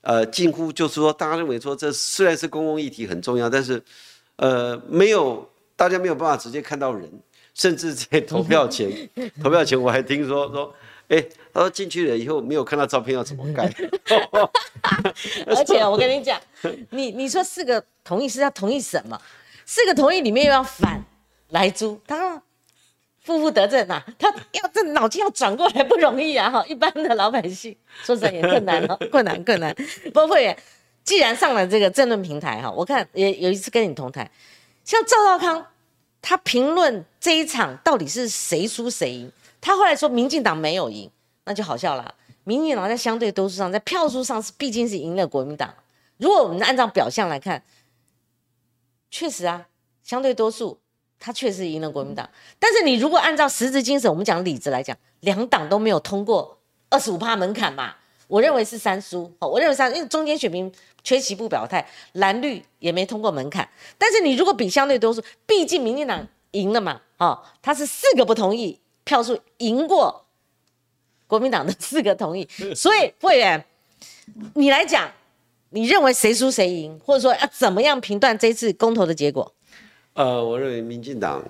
[0.00, 3.80] 呃近乎就是说，大家认为说这虽然是公共议题很重要，但是
[4.34, 7.08] 呃没有大家没有办法直接看到人，
[7.60, 8.90] 甚至在投票前
[9.42, 10.74] 投票前我还听说说。
[11.08, 11.20] 哎，
[11.52, 13.64] 他说进去了以后没有看到照片要怎么盖？
[15.44, 16.40] 而且我跟你讲，
[16.90, 19.20] 你你说四个同意是要同意什么？
[19.66, 21.04] 四个同意里面又要反
[21.48, 22.40] 来租，他说
[23.24, 26.48] 负负得正呐，他要这脑筋要转过来不容易啊！
[26.48, 29.74] 哈，一般的老百姓说实在也困难 了，困难困难。
[30.14, 30.56] 包括也
[31.02, 34.30] 既然上了这个政论平台哈，我看也有一次跟你同台，
[34.84, 35.66] 像赵少康
[36.22, 39.32] 他评论这一场到底是谁输谁赢？
[39.60, 41.10] 他后来说，民进党没有赢，
[41.44, 42.14] 那就好笑了。
[42.44, 45.72] 民进党在相对多数上，在票数上是毕竟是赢了国民党。
[46.16, 47.62] 如果我们按照表象来看，
[49.10, 49.66] 确实啊，
[50.02, 50.78] 相对多数，
[51.18, 52.28] 他确实赢了国民党。
[52.58, 57.94] 但是你如果按照实质精神，我们讲理智来讲，两党都没有通过二十五趴门槛嘛，
[58.26, 59.30] 我认为是三输。
[59.38, 63.68] 我认为三，因为中间选民缺席不表态，蓝绿也没通过门槛。
[63.98, 68.80] 但是你如果比相对多数，毕竟民进党赢了嘛，哦，他是四个不同意。
[69.02, 70.24] 票数赢过
[71.26, 73.64] 国民党的四个同意，所以会员，
[74.54, 75.10] 你来讲，
[75.70, 79.52] 你认为谁输谁赢，或者说要怎么样评断这次公投的结果？
[80.12, 81.42] 呃，我认为民进党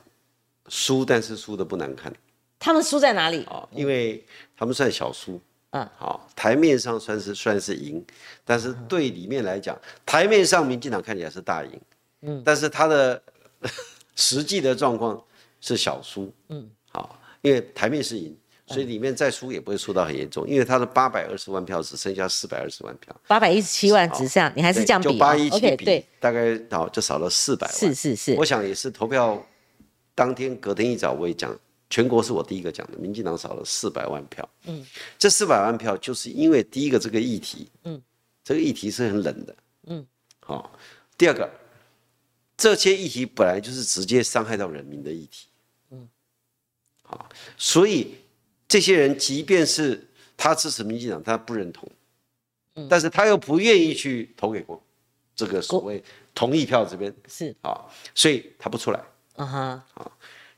[0.69, 2.11] 输，但是输的不难看。
[2.59, 3.45] 他们输在哪里？
[3.51, 4.25] 哦，因为
[4.57, 5.39] 他们算小输。
[5.71, 8.05] 嗯，好，台面上算是算是赢，
[8.45, 11.81] 但是对里面来讲，台面上民进党看起来是大赢。
[12.23, 13.23] 嗯，但是他的
[14.17, 15.23] 实际的状况
[15.61, 16.33] 是小输。
[16.49, 17.17] 嗯，好。
[17.43, 20.47] 因为台面是赢，所以里面再输也不会输到很严重。
[20.47, 27.75] 因为他的八百二十万票只剩下四百二十万票，八百一十七万只剩，你还是这样比，就八一七比，大概好就少了四百万。
[27.75, 29.43] 是是是，我想也是投票
[30.15, 31.59] 当天隔天一早我也讲，
[31.91, 34.49] 全国是我第一个讲的，民进党少了四百万票。
[34.65, 34.87] 嗯，
[35.19, 38.01] 这四百万票就是因为第一个这个议题，嗯，
[38.45, 39.57] 这个议题是很冷的，
[39.89, 40.07] 嗯，
[40.39, 40.73] 好，
[41.19, 41.51] 第二个
[42.57, 45.49] 这些议题本来就是直接伤害到人民的议题。
[45.91, 46.09] 嗯，
[47.03, 48.15] 好，所以
[48.69, 51.91] 这些人即便是他支持民进党，他不认同，
[52.77, 54.81] 嗯，但是他又不愿意去投给国
[55.35, 56.03] 这个所谓
[56.35, 57.13] 同意票这边。
[57.29, 57.53] 是。
[57.63, 59.03] 啊，所以他不出来，
[59.35, 60.13] 啊哈，好，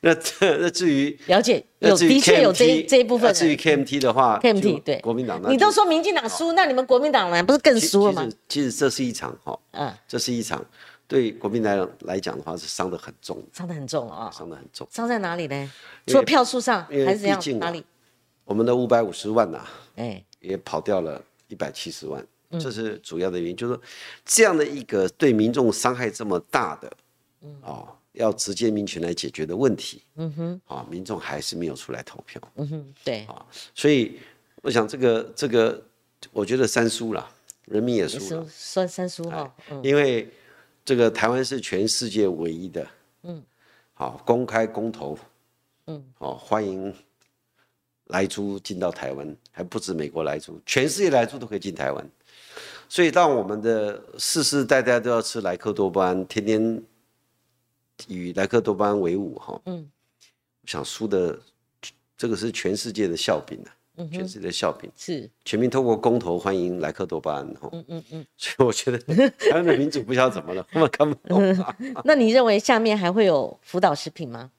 [0.04, 8.28] 那那至于了解有的确有这这一部分，至于 KMT 的话，KMT 对国民党，你都说民进党输，那你们国民党呢，不是更输了吗？
[8.48, 10.64] 其实这是一场哈，嗯，这是一场。
[11.08, 14.88] 对国民党来讲的话，是伤得很重，伤得很重啊，伤得很重。
[14.90, 15.70] 伤在哪里呢？
[16.06, 17.40] 除了票数上，还是怎样？
[17.58, 17.84] 哪里？
[18.44, 19.62] 我们的五百五十万呐，
[19.96, 22.24] 哎，也跑掉了一百七十万，
[22.58, 23.56] 这是主要的原因。
[23.56, 23.82] 就是说，
[24.24, 26.90] 这样的一个对民众伤害这么大的，
[27.60, 33.44] 啊，要直接民权来解决的问题，嗯哼，啊，民众还是没有出来投票，嗯哼，对，啊，
[33.74, 34.18] 所以
[34.62, 35.82] 我想这个这个，
[36.32, 37.28] 我觉得三输了，
[37.66, 40.28] 人民也输了，算三输哈，因为。
[40.84, 42.84] 这个台湾是全世界唯一的，
[43.22, 43.40] 嗯，
[43.94, 45.16] 好公开公投，
[45.86, 46.92] 嗯，好欢迎
[48.06, 52.10] 来租进到台湾，还不止美国来租，全世界来租都可以进台湾。
[52.88, 56.82] 所以当我们的世世代代都要吃莱克多巴胺，天天
[58.08, 59.90] 与莱克多巴胺为伍，哈，嗯，
[60.64, 61.38] 想输的
[62.16, 63.70] 这个是全世界的笑柄啊。
[64.10, 71.54] 全世界的笑柄是全民透过公投欢迎莱克多巴胺哈，嗯嗯嗯， 所以我觉得台湾的民主不知道怎么了，根本看不懂。
[72.02, 74.50] 那你认为下面还会有辅导食品吗？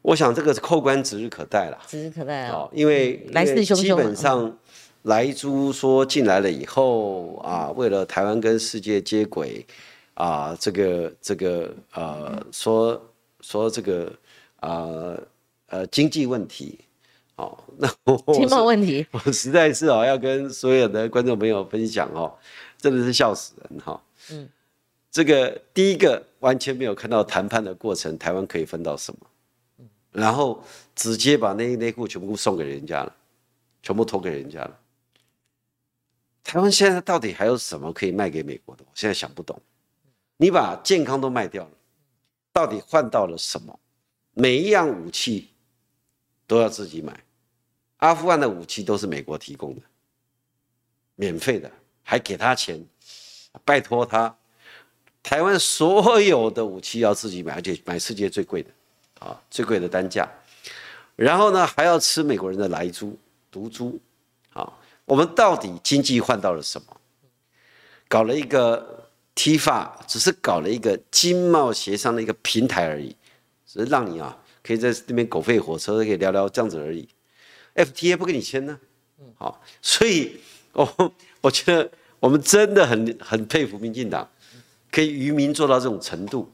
[0.00, 2.68] 我想这个扣关指日可待了，指日可待啊！
[2.72, 4.56] 因为来势汹汹，基本上
[5.02, 9.66] 莱猪说进来了以后啊，为了台湾跟世界接轨
[10.14, 13.00] 啊，这个这个呃说。
[13.40, 14.10] 说这个
[14.60, 14.88] 啊
[15.66, 16.78] 呃经济问题，
[17.36, 22.34] 哦，那我经贸问题，我实在是哦要跟所有的观众朋友分享哦，
[22.78, 24.02] 真的是笑死人哈。
[24.30, 24.48] 嗯，
[25.10, 29.26] 这个第一个完全没有看到谈判的过程，台湾可以分到什么，
[30.10, 33.14] 然后直接把内衣内裤全部送给人家了，
[33.82, 34.78] 全部投给人家了。
[36.42, 38.82] 台湾现在到底还有什么可以卖给美国的？
[38.86, 39.60] 我现在想不懂。
[40.36, 41.70] 你把健康都卖掉了，
[42.52, 43.78] 到底换到了什么？
[44.32, 45.50] 每一样武器
[46.46, 47.22] 都要自己买。
[47.98, 49.82] 阿富汗的武器都是美国提供的，
[51.14, 51.70] 免费的，
[52.02, 52.84] 还给他钱，
[53.64, 54.36] 拜托他。
[55.22, 58.70] 台湾所有的武器要自己买，而且买世界最贵的，
[59.20, 60.28] 啊，最贵的单价。
[61.16, 63.16] 然后呢，还要吃美国人的来猪、
[63.50, 63.98] 毒猪，
[64.52, 64.70] 啊。
[65.06, 67.00] 我们到底经济换到了什么？
[68.08, 69.03] 搞了一个
[69.34, 73.14] T 法，只是搞了一个经贸协商的一个平台而已，
[73.66, 77.08] 只是让你啊可以在那边狗吠火车，可以聊聊这样子而已。
[77.74, 78.78] FTA 不跟你签呢？
[79.36, 80.40] 好，所以
[80.72, 84.28] 我 我觉得我们真的很很佩服民进党，
[84.90, 86.52] 可以愚民做到这种程度。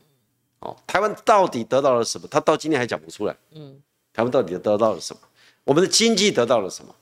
[0.60, 2.26] 哦，台湾到底得到了什么？
[2.30, 3.36] 他到今天还讲不出来。
[3.52, 3.80] 嗯，
[4.12, 5.22] 台湾到底得到了什么？
[5.64, 6.94] 我们的经济得到了什么？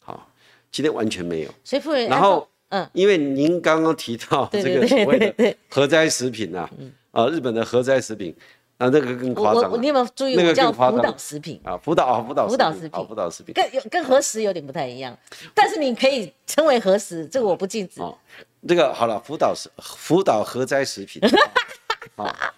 [0.00, 0.30] 好
[0.72, 6.68] 今天完全没有，所以夫人，然后，嗯，因为您刚刚提到这个所谓的核灾食品啊，
[7.12, 8.34] 啊，日本的核灾食品，
[8.78, 9.80] 啊，那个更夸张。
[9.80, 10.34] 你有没有注意？
[10.34, 11.60] 那个叫福岛食品。
[11.62, 15.16] 啊，福岛啊，福岛福岛食品，福岛食品，跟有跟核食有点不太一样，
[15.54, 18.00] 但是你可以称为核食，这个我不禁止。
[18.00, 18.18] 哦，
[18.66, 21.22] 这个好了，福岛是福岛核灾食品，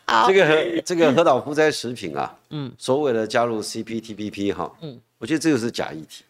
[0.07, 6.25] 啊， 这个核这个核岛核灾食品啊，嗯，所谓的加入 CPTPP 哈，嗯，我觉得这个是假议题，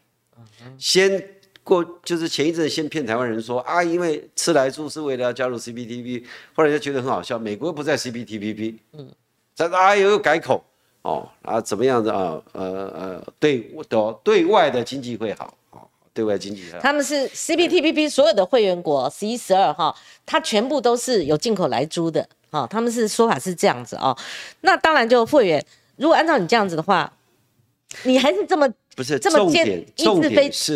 [0.76, 1.24] 先。
[1.66, 6.22] 过就是前一阵先骗台湾人说啊，因为吃来住是为了要加入 CPTP，
[6.54, 9.10] 后来就觉得很好笑，美国不在 CPTPP，嗯，
[9.52, 10.62] 在啊又又改口
[11.02, 12.62] 哦啊怎么样子啊呃
[12.94, 15.80] 呃对的对外的经济会好哦，
[16.14, 19.92] 对外经济他们是 CPTPP 所有的会员国十一十二哈，
[20.24, 24.16] 它全部都是有进口来租的哈，他们是说法是这样子哦，
[24.60, 27.12] 那当然就会员，如果按照你这样子的话，
[28.04, 28.72] 你还是这么。
[28.96, 30.74] 不是重点，重点是，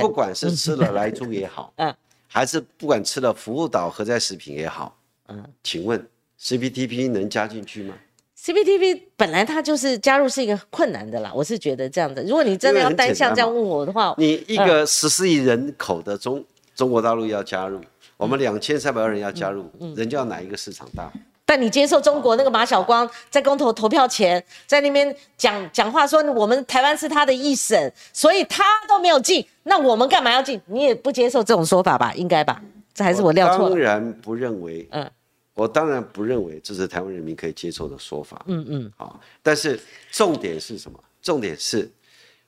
[0.00, 1.92] 不管是吃了来猪也好，嗯，
[2.28, 6.08] 还是不管吃了服务岛核灾食品也好，嗯，请问
[6.40, 7.94] CPTP 能加进去吗
[8.38, 12.22] ？CPTP 本来它就是加入是一个困难的啦，我是觉得这样的。
[12.22, 16.44] 如果你真的要单向这样问我的话，你一个十四亿人口的中
[16.76, 17.80] 中国大陆要加入，
[18.16, 21.12] 我们两千三百万人要加入，人家要哪一个市场大？
[21.46, 30.60] 但你接受中国那个马晓光在公投投票前在那边讲讲话说我们台湾是他的一省，所以他都没有进，那我们干嘛要进？
[30.66, 32.12] 你也不接受这种说法吧？
[32.14, 32.60] 应该吧？
[32.92, 33.70] 这还是我料错了。
[33.70, 35.08] 当然不认为，嗯，
[35.54, 38.42] 我当然不认为这是台湾人民可以接受的说法。
[38.46, 39.20] 嗯嗯，好。
[39.42, 39.78] 但是
[40.10, 40.98] 重点是什么？
[41.22, 41.90] 重点是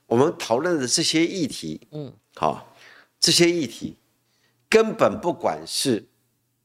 [0.07, 2.67] 我们讨论的这些议题，嗯，好，
[3.19, 3.95] 这些议题
[4.67, 6.03] 根本不管是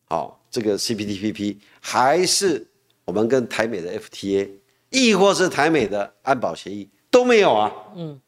[0.04, 0.40] 好。
[0.54, 2.64] 这个 CPTPP 还是
[3.04, 4.48] 我们跟台美的 FTA，
[4.90, 7.72] 亦或是台美的安保协议都没有啊。
[7.96, 8.20] 嗯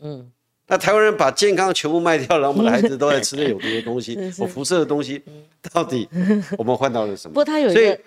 [0.00, 0.32] 嗯，
[0.68, 5.22] 那台湾人把健康全部卖掉了，我们的孩子都在吃那有毒的东西， 我辐射的东西，
[5.70, 6.08] 到底
[6.56, 7.34] 我们换到了什么？
[7.34, 8.00] 不过他有一个，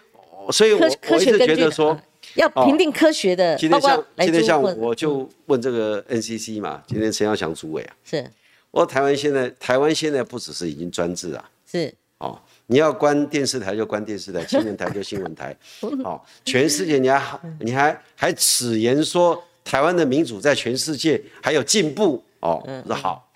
[0.52, 1.96] 所以，我我一直觉得说
[2.34, 3.56] 要评定科学的。
[3.56, 8.32] 今天像今天像我就问这个 NCC 嘛，今天陈耀祥主委啊，是，
[8.72, 12.42] 我台湾现在台湾现在不只是已经专制啊，是，哦。
[12.72, 15.58] 你要关电视台就关电视台， 新闻台就新闻台，
[16.04, 23.28] 好，全世界你还你还还此言说台湾的民主在全世界还有进步哦，那好，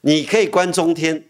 [0.00, 1.22] 你可以关中天，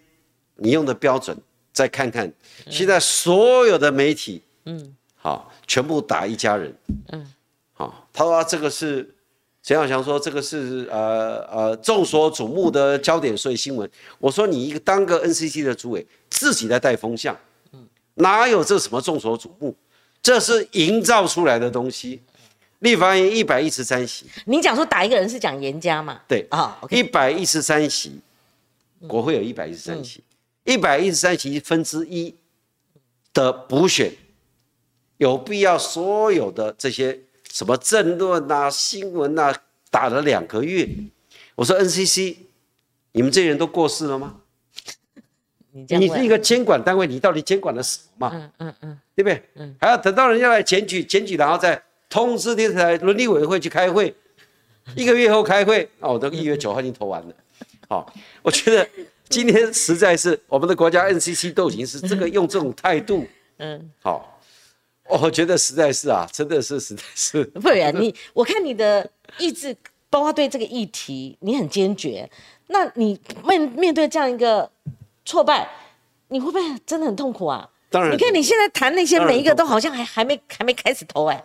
[0.54, 1.36] 你用的标准
[1.72, 2.32] 再看看，
[2.70, 6.72] 现在所有的媒体，嗯，好，全部打一家人，
[7.10, 7.26] 嗯，
[7.72, 9.10] 好，他说这个是。
[9.66, 13.90] 陈小强说：“这个是呃呃众所瞩目的焦点，所以新闻。
[14.18, 17.36] 我说你一个当个 NCC 的主委，自己在带风向，
[18.14, 19.74] 哪有这什么众所瞩目？
[20.22, 22.22] 这是营造出来的东西。
[22.80, 26.20] 立法院一百一十三席，你讲说打一个人是讲严家嘛？
[26.28, 28.20] 对啊，一百一十三席，
[29.06, 30.22] 国会有一百一十三席，
[30.64, 32.34] 一百一十三席分之一
[33.32, 34.12] 的补选，
[35.16, 37.20] 有必要所有的这些。”
[37.54, 39.54] 什么政论呐、新闻呐，
[39.88, 40.88] 打了两个月。
[41.54, 42.34] 我说 NCC，
[43.12, 44.40] 你们这些人都过世了吗？
[45.88, 48.30] 你是一个监管单位，你到底监管了什么？
[48.32, 49.42] 嗯嗯嗯，对不对？
[49.56, 54.14] 嗯，还要等到人家来检举，检举然后再通知电视台伦理委员会去开会，
[54.94, 55.88] 一个月后开会。
[55.98, 57.34] 哦，都一月九号已经投完了。
[57.88, 58.88] 好， 我觉得
[59.28, 63.26] 今天实在是我们的国家 NCC 都已经是这个用这种态度。
[63.58, 64.30] 嗯，好。
[65.06, 67.44] 我觉得实在是啊，真的是实在是。
[67.44, 69.06] 不然你我看你的
[69.37, 69.76] 意志，
[70.08, 72.26] 包括对这个议题，你很坚决。
[72.68, 74.68] 那你面面对这样一个
[75.24, 75.68] 挫败，
[76.28, 77.70] 你会不会真的很痛苦啊？
[77.90, 81.44] 当然，你看你现在谈那些每一个都好像还还没还没开始投哎，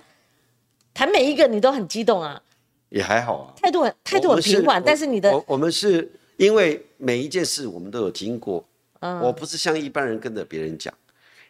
[0.93, 2.41] 谈每一个你都很激动啊。
[2.89, 8.65] 也还好啊，态度很态度很平缓，但是你的我我们是因为每一件事我们都有经过，
[8.99, 10.91] 我不是像一般人跟着别人讲，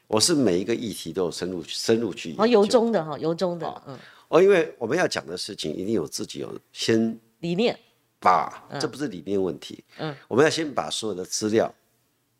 [0.07, 7.79] 我是每一个议题都有深入深入去哦，由衷的哈，由衷的，嗯，哦，因为我们要讲的事情一定有自己有先理念，
[8.19, 11.73] 把这不是理念问题，嗯，我们要先把所有的资料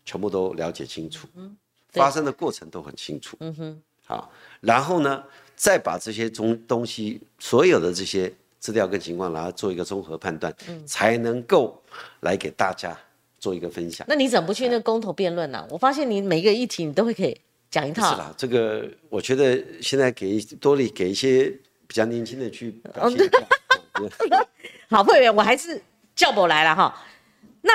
[0.09, 1.55] 全部都了解清楚，嗯，
[1.91, 5.23] 发生的过程都很清楚，嗯哼，好，然后呢，
[5.55, 8.33] 再把这些中东西所有的这些。
[8.61, 10.53] 资料跟情况，然后做一个综合判断，
[10.85, 11.81] 才能够
[12.19, 12.93] 来给大家
[13.39, 14.05] 做一个分享。
[14.09, 15.65] 那你怎么不去那个公投辩论呢？
[15.69, 17.39] 我发现你每一个议题你都会可以
[17.71, 18.11] 讲一套。
[18.11, 21.45] 是啦，这个我觉得现在给多利给一些
[21.87, 23.31] 比较年轻的去表现。
[24.91, 25.81] 好，会员，我还是
[26.13, 26.93] 叫我来了哈。
[27.61, 27.71] 那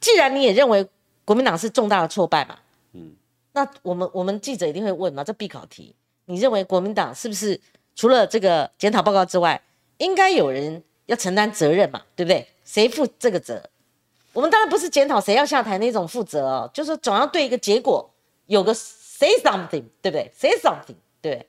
[0.00, 0.88] 既然你也认为
[1.24, 2.58] 国民党是重大的挫败嘛，
[2.92, 3.12] 嗯，
[3.52, 5.94] 那我们我们记者一定会问嘛，这必考题，
[6.26, 7.60] 你认为国民党是不是
[7.94, 9.60] 除了这个检讨报告之外？
[9.98, 12.44] 应该有人要承担责任嘛，对不对？
[12.64, 13.62] 谁负这个责？
[14.32, 18.10] 我们当然不是检讨谁要下台那种负责哦，就是总要对一个结果
[18.46, 21.46] 有个 say something，对不对？say something，对，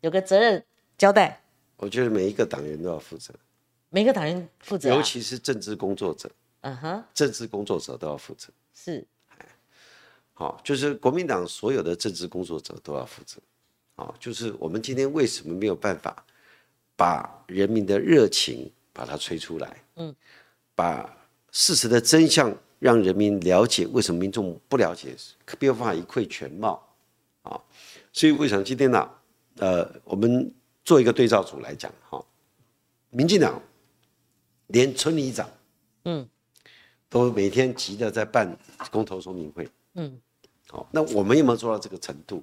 [0.00, 0.64] 有个责任
[0.96, 1.40] 交代。
[1.76, 3.32] 我觉得每一个党员都要负责，
[3.90, 6.28] 每个党员负责，尤其是政治工作者，
[6.62, 8.48] 嗯哼，政治工作者都要负责。
[8.84, 9.04] 是，
[10.34, 13.40] 好，就是国民党所有的政治工作者都要负责。
[13.96, 16.24] 哦，就是我们今天为什么没有办法？
[16.96, 20.12] 把人民的热情把它吹出来，嗯，
[20.74, 21.16] 把
[21.52, 25.14] 事实的真相让人民了解，为什么民众不了解，
[25.60, 26.84] 没有办法一窥全貌，
[27.42, 27.54] 啊，
[28.12, 29.08] 所以我想今天呢，
[29.58, 30.52] 呃，我们
[30.84, 32.20] 做一个对照组来讲，哈，
[33.10, 33.62] 民进党
[34.66, 35.48] 连村里长，
[36.04, 36.28] 嗯，
[37.08, 38.56] 都每天急着在办
[38.90, 40.20] 公投说明会，嗯，
[40.68, 42.42] 好，那我们有没有做到这个程度？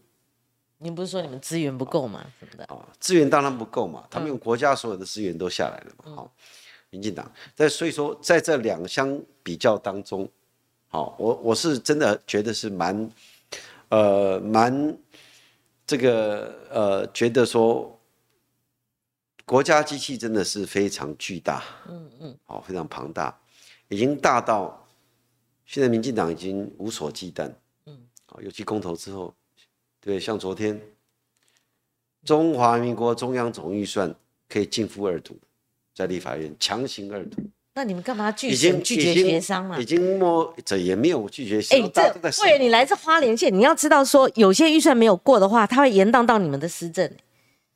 [0.78, 2.26] 您不是说你们资源不够吗？
[2.40, 2.86] 什么的啊？
[3.00, 6.16] 资源当然不够嘛，他们用国家所有的资源都下来了嘛。
[6.16, 6.34] 好，
[6.90, 10.30] 民进党在所以说在这两相比较当中，
[10.90, 13.10] 好，我我是真的觉得是蛮，
[13.90, 14.98] 呃，蛮
[15.88, 17.98] 这个呃，觉得说
[19.46, 23.40] 国家机器真的是非常巨大，嗯嗯，好，非常庞大，
[23.90, 24.86] 已经大到
[25.66, 27.52] 现在民进党已经无所忌惮，
[27.86, 29.34] 嗯，好，尤其公投之后。
[30.00, 30.80] 对，像昨天，
[32.24, 34.14] 中华民国中央总预算
[34.48, 35.36] 可以进赴二读，
[35.96, 37.42] 在立法院强行二读。
[37.74, 39.80] 那你们干嘛拒绝拒绝协商嘛？
[39.80, 41.86] 已经摸这也没有拒绝协商。
[41.88, 47.12] 哎，这会员你来自花莲县，你要知道说，有些预算没有过的话，它会延宕到你们的施政。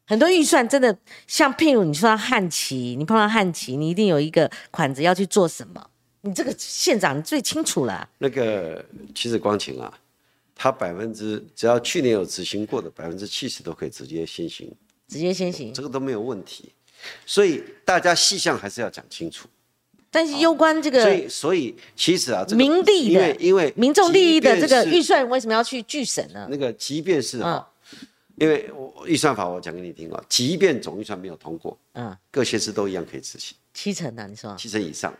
[0.05, 0.95] 很多预算真的，
[1.25, 5.89] 像譬如你说汉旗，你碰到汉旗，你一定有一个款子要去做什么？
[6.21, 8.09] 你这个县长最清楚了。
[8.17, 9.97] 那个其实光晴啊。
[10.61, 14.69] 他百分之只要去年有执行过的百分之七十都可以直接先行，
[15.07, 16.73] 直接先行，这个都没有问题。
[17.25, 19.47] 所以大家细项还是要讲清楚。
[20.11, 26.45] 但是攸关这个，所以所以其实啊，民利的，因为因为民众利益的这个预算为什么要去拒审呢？
[26.51, 27.65] 那个即便是啊，
[28.35, 33.55] 因为我预算法我讲给你听啊，即便总预算没有通过，嗯，各县市都一样可以执行。
[33.73, 34.53] 七成啊，你说？
[34.57, 35.13] 七成以上，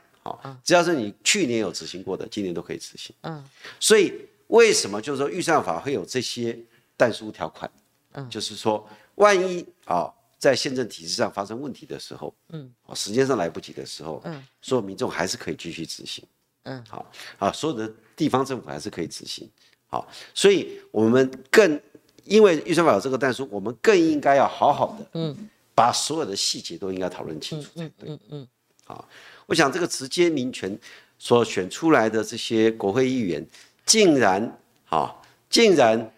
[0.44, 3.16] 好，只要是你去年有执行过的，今年都可以执行。
[3.22, 3.44] 嗯，
[3.80, 4.14] 所以。
[4.50, 6.58] 为什么就是说预算法会有这些
[6.98, 7.72] 但书条款？
[8.14, 16.26] 嗯，就是说万一啊在宪政体制上发生问题的时候，嗯，啊时间上来不及的时候，嗯，所有民众还是可以继续执行，
[16.64, 17.06] 嗯，好，
[17.38, 19.48] 啊所有的地方政府还是可以执行，
[19.86, 21.80] 好，所以我们更
[22.24, 28.48] 因为预算法有这个但书，我们更应该要好好的，嗯，把所有的细节都应该讨论清楚，嗯嗯嗯，
[28.84, 29.08] 好，
[29.50, 30.78] 我想这个直接民权
[31.18, 33.46] 所选出来的这些国会议员。
[33.86, 36.12] 竟然，哈，竟然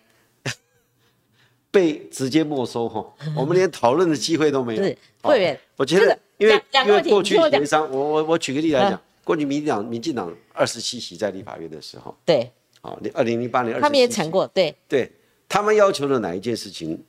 [1.72, 3.02] 被直接没收哈，
[3.34, 4.84] 我们连讨论的机会都没有。
[4.84, 12.52] 是会员，我觉得，因为因为过去协商，我我我举个例来讲，过去民进党民进党二十七席在立法院的时候，对，
[12.82, 15.10] 好，二零零八年二他们也谈过，对，对
[15.48, 17.02] 他们要求的哪一件事情，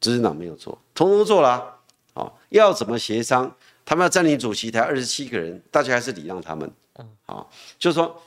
[0.00, 1.76] 执政党没有做，通通做了，
[2.14, 3.54] 好，要怎么协商，
[3.86, 8.20] 他们要占领主席台二十七个人，大家还是礼让他们，嗯，好，就是说，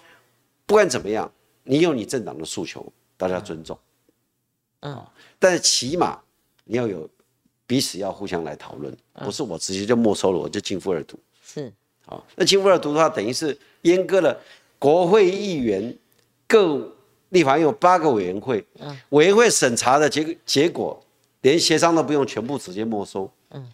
[0.66, 1.32] 不管怎么样。
[1.64, 3.78] 你有你政党的诉求，大家尊重，
[4.80, 5.05] 嗯，
[5.38, 6.20] 但是起码
[6.64, 7.07] 你要有
[7.68, 11.72] 彼此要互相来讨论，不是我直接就没收了，我就进负二读，是，
[12.07, 14.36] 好，那进负二读的话，等于是阉割了
[14.80, 15.95] 国会议员
[16.47, 16.91] 各
[17.30, 20.99] 立法院有八个委员会，嗯，委员会审查的结结果
[21.41, 23.32] 连协商都不用，全部直接没收。
[23.51, 23.72] 嗯，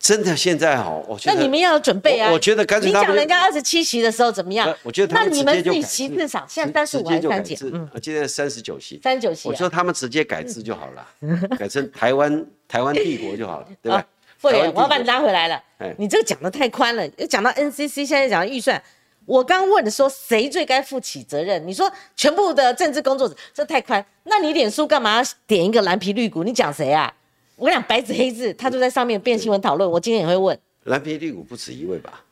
[0.00, 2.28] 真的现在哈，我觉得那你们要有准备啊！
[2.28, 4.74] 我我觉得干脆你讲人家二十七席的时候怎么样呃？
[4.82, 7.54] 我觉得他们那你们自己席次少，现在三十五直接就改还是三几？
[7.54, 8.98] 制嗯，，呃今天三十九席。
[9.04, 9.52] 三十九席啊。
[9.52, 11.06] 我说他们直接改制就好了，
[11.58, 14.06] 改成台湾台湾帝国就好了， 对吧啊？
[14.38, 15.94] 傅委我要把你拉回来了哎。
[15.98, 18.82] 你这个讲的太宽了，又讲到 NCC，现在讲到预算。
[19.26, 21.64] 我刚问的说谁最该负起责任？
[21.68, 24.04] 你说全部的政治工作者，这太宽。
[24.24, 26.42] 那你脸书干嘛点一个蓝皮绿骨？
[26.42, 27.12] 你讲谁啊？
[27.60, 29.88] 我跟你讲，白纸黑字，他就在上面变新闻讨论。
[29.88, 32.24] 我今天也会问蓝皮绿股不止一位吧？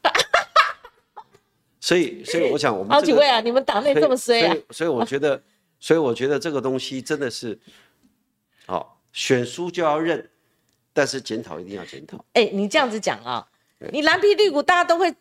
[1.79, 4.57] 所以，所以我想我们这个好几位啊，你们党内这么衰啊所？
[4.57, 5.43] 以所以我觉得，
[5.79, 7.59] 所以我觉得这个东西真的是，
[8.65, 10.31] 好、选书就要认，
[10.95, 12.25] 但是检讨一定要检讨。
[12.33, 13.47] 哎、你这样子讲啊，
[13.93, 15.15] 你蓝皮绿股，大家都会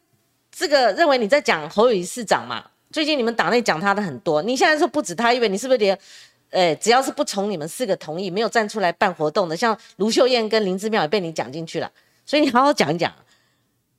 [0.50, 2.66] 这个认为你在讲侯友谊市长嘛。
[2.94, 5.98] 最近你们党内讲他的很多，你现在说不止他一位，你是不是连，
[6.52, 11.92] 哎、只要是不从你们四个同意，没有站出来办活动的，像卢秀燕跟林之妙也被你讲进去了，
[12.26, 13.14] 所以你好好讲一讲。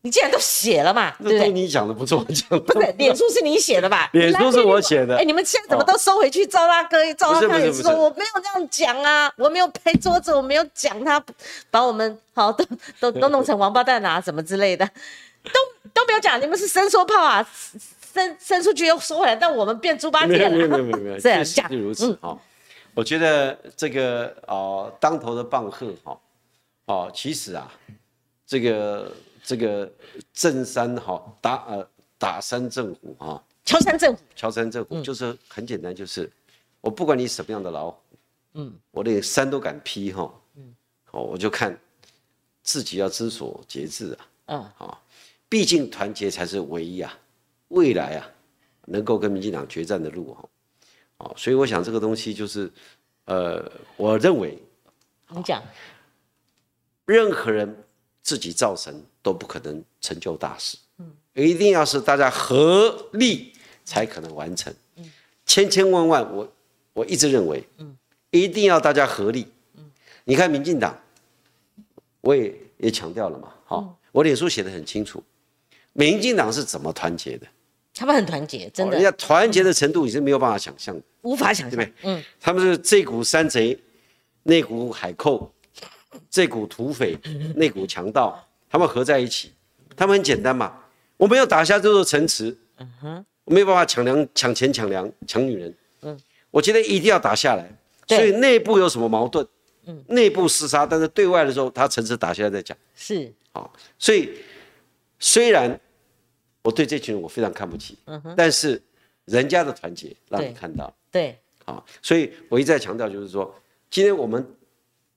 [0.02, 1.38] 你既然都写了嘛，那对不对？
[1.40, 4.08] 对你讲的不错，讲的不是，脸书是你写的吧？
[4.12, 6.46] 脸书是我写的哎、你们现在怎么都收回去？
[6.46, 11.22] 赵大哥，赵大哥也说我没有这样讲啊，我没有拍桌子，我没有讲他
[11.68, 12.64] 把我们好都
[13.00, 14.88] 都都弄成王八蛋啊，什么之类的，
[15.42, 15.50] 都
[15.92, 16.40] 都没有讲。
[16.40, 17.44] 你们是伸缩炮啊，
[18.18, 20.50] 伸伸出去又收回来，但我们变猪八戒了。
[20.50, 20.78] 没有没。
[20.78, 22.36] 有没有没有， 这样确实讲是如此哈、
[22.94, 26.20] 我觉得这个哦、当头的棒喝哈
[26.86, 27.72] 哦其实啊，
[28.44, 29.12] 这个
[29.44, 29.90] 这个
[30.32, 31.88] 镇山哈、打呃
[32.18, 36.28] 打山震虎哈、敲山震虎，敲山震虎，就是很简单，就是
[36.80, 38.00] 我不管你什么样的老虎，
[38.54, 40.74] 嗯，我连山都敢劈哈，嗯，
[41.12, 41.78] 哦，我就看
[42.62, 45.02] 自己要知所节制啊，嗯，好、
[45.48, 47.16] 毕竟团结才是唯一啊，
[47.68, 48.30] 未来啊，
[48.86, 50.48] 能够跟民进党决战的路哈，
[51.18, 52.70] 哦，所以我想这个东西就是，
[53.26, 54.58] 呃，我认为
[55.30, 55.62] 你讲，
[57.04, 57.84] 任何人
[58.22, 63.52] 自己造神都不可能成就大事，嗯，一定要是大家合力
[63.84, 65.10] 才可能完成，嗯，
[65.44, 66.52] 千千万万，我
[66.94, 67.96] 我一直认为，嗯，
[68.30, 69.46] 一定要大家合力，
[69.76, 69.90] 嗯，
[70.24, 70.98] 你看民进党，
[72.22, 75.22] 我也也强调了嘛，好、我脸书写的很清楚，
[75.92, 77.46] 民进党是怎么团结的，
[77.98, 81.02] 他们很团结，真哦人的家团结的程度你是没有办法想象的。
[81.22, 81.92] 无法想象对不。
[82.04, 83.76] 嗯，他们是这股山贼，
[84.44, 85.52] 那股海寇，
[86.30, 87.18] 这股土匪，
[87.56, 88.40] 那股强盗，
[88.70, 89.52] 他们合在一起，
[89.96, 90.72] 他们很简单嘛，
[91.16, 92.56] 我们要打下这座城池，
[93.42, 96.16] 我没有办法抢粮、抢钱、抢粮、抢女人，嗯。
[96.50, 97.68] 我觉得一定要打下来，
[98.06, 99.46] 所以内部有什么矛盾，
[100.06, 103.30] 内部厮杀，但是对外的时候，他城池打下来再讲，是。
[103.52, 104.30] 好，所以
[105.18, 105.78] 虽然
[106.68, 107.96] 我对这群人我非常看不起，
[108.36, 108.78] 但是
[109.24, 110.94] 人家的团结让你看到。
[111.10, 113.54] 对，啊，所以我一再强调，就是说，
[113.88, 114.46] 今天我们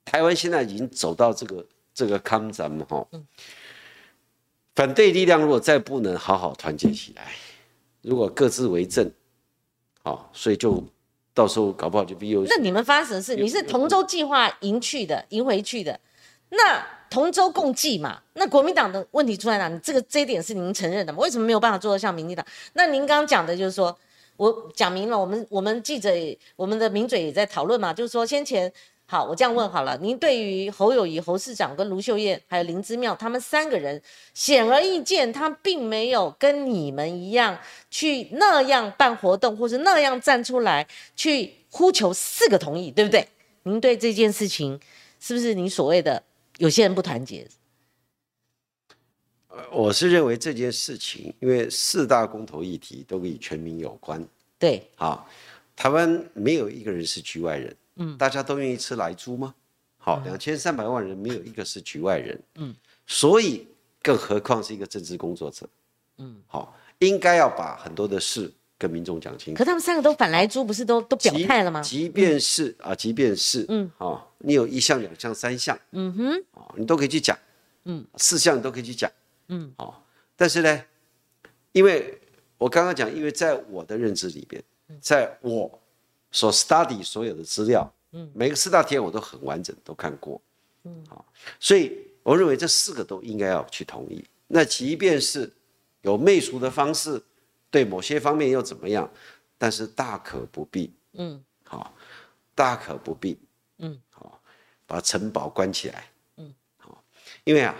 [0.05, 3.05] 台湾现在已经走到这个这个康咱们哈，
[4.75, 7.33] 反对力量如果再不能好好团结起来，
[8.01, 9.11] 如果各自为政，
[10.03, 10.81] 好，所以就
[11.33, 15.99] 到时候搞不好就必又那你们发生的是，你是同舟计划赢去的，赢回去的，
[16.47, 16.81] 那
[17.11, 18.19] 同舟共济嘛？
[18.33, 19.67] 那国民党的问题出在哪？
[19.67, 21.19] 你这个这一点是您承认的吗？
[21.19, 22.43] 为什么没有办法做得像民进党？
[22.73, 23.95] 那您刚刚讲的就是说，
[24.37, 26.09] 我讲明了，我们我们记者，
[26.55, 28.71] 我们的名嘴也在讨论嘛，就是说先前。
[29.07, 34.01] 好，我这样问好了，您对于侯友谊、侯市长跟卢秀燕还有林之妙他们三个人，
[34.33, 37.59] 显而易见，他并没有跟你们一样
[37.89, 43.27] 去那样办活动，或是那样站出来去呼求四个同意，对不对？
[43.63, 44.79] 您对这件事情
[45.19, 46.23] 是不是你所谓的
[46.61, 47.47] 有些人不团结？
[49.71, 54.23] 我是认为这件事情，因为四大公投议题都与全民有关，
[54.59, 55.25] 对，啊，
[55.75, 59.55] 台湾没有一个人是局外人，嗯，大家都愿意吃来猪吗？
[59.97, 62.75] 好，两千三百万人没有一个是局外人，嗯，
[63.07, 63.67] 所以
[64.03, 65.67] 更何况是一个政治工作者，
[66.17, 69.59] 嗯，好，应该要把很多的事跟民众讲清楚。
[69.59, 71.79] 可他们三个都反来猪，不是都都表态了吗？
[71.81, 77.37] 即便是啊，即便是嗯，啊，你有一项、两项、三项，嗯哼，啊，你都可以去讲，
[77.83, 79.11] 嗯，四项你都可以去讲，
[79.49, 80.03] 嗯，好，
[80.35, 80.83] 但是呢，
[81.73, 82.19] 因为
[82.57, 84.63] 我刚刚讲，因为在我的认知里边，
[84.99, 85.79] 在我
[86.31, 90.41] 所 study 所有的资料，嗯，每个四大天我都很完整都看过，
[90.85, 91.23] 嗯，好，
[91.59, 94.25] 所以我认为这四个都应该要去同意。
[94.47, 95.49] 那即便是
[96.01, 97.21] 有媚俗的方式，
[97.71, 99.09] 对某些方面又怎么样？
[99.57, 101.93] 但是大可不必，嗯，好，
[102.55, 103.39] 大可不必，
[103.77, 104.41] 嗯，好，
[104.87, 107.03] 把城堡关起来，嗯，好，
[107.43, 107.75] 因为啊，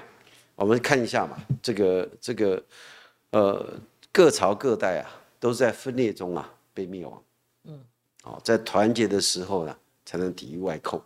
[0.55, 2.63] 我们看一下嘛，这个这个，
[3.31, 3.79] 呃，
[4.11, 7.23] 各朝各代啊，都是在分裂中啊被灭亡，
[7.63, 7.83] 嗯，
[8.21, 9.75] 好，在团结的时候呢，
[10.05, 11.03] 才能抵御外寇，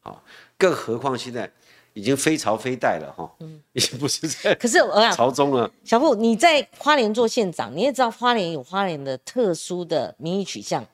[0.00, 0.22] 好，
[0.58, 1.50] 更何况现在
[1.94, 5.70] 已经非朝非代了哈，嗯已经不是在 可是我想朝中了。
[5.84, 10.84] 小傅，你在花莲做县长，你也知道花莲有花莲的特殊的民意取向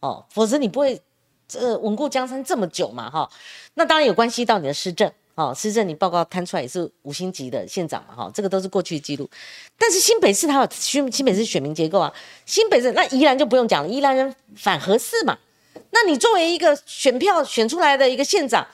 [0.00, 1.00] 哦，否则你不会
[1.46, 3.30] 这稳固江山这么久嘛哈。
[3.74, 9.28] 那当然有关系到你的施政哦，施政你报告摊出来也是五星级的县长嘛哈，这个都是过去记录。
[9.78, 12.12] 但是新北市它有新新北市选民结构啊，
[12.44, 15.38] 新北市那宜兰就不用讲了，宜兰人反合适嘛。
[15.90, 18.66] 那你作为一个选票选出来的一个县长。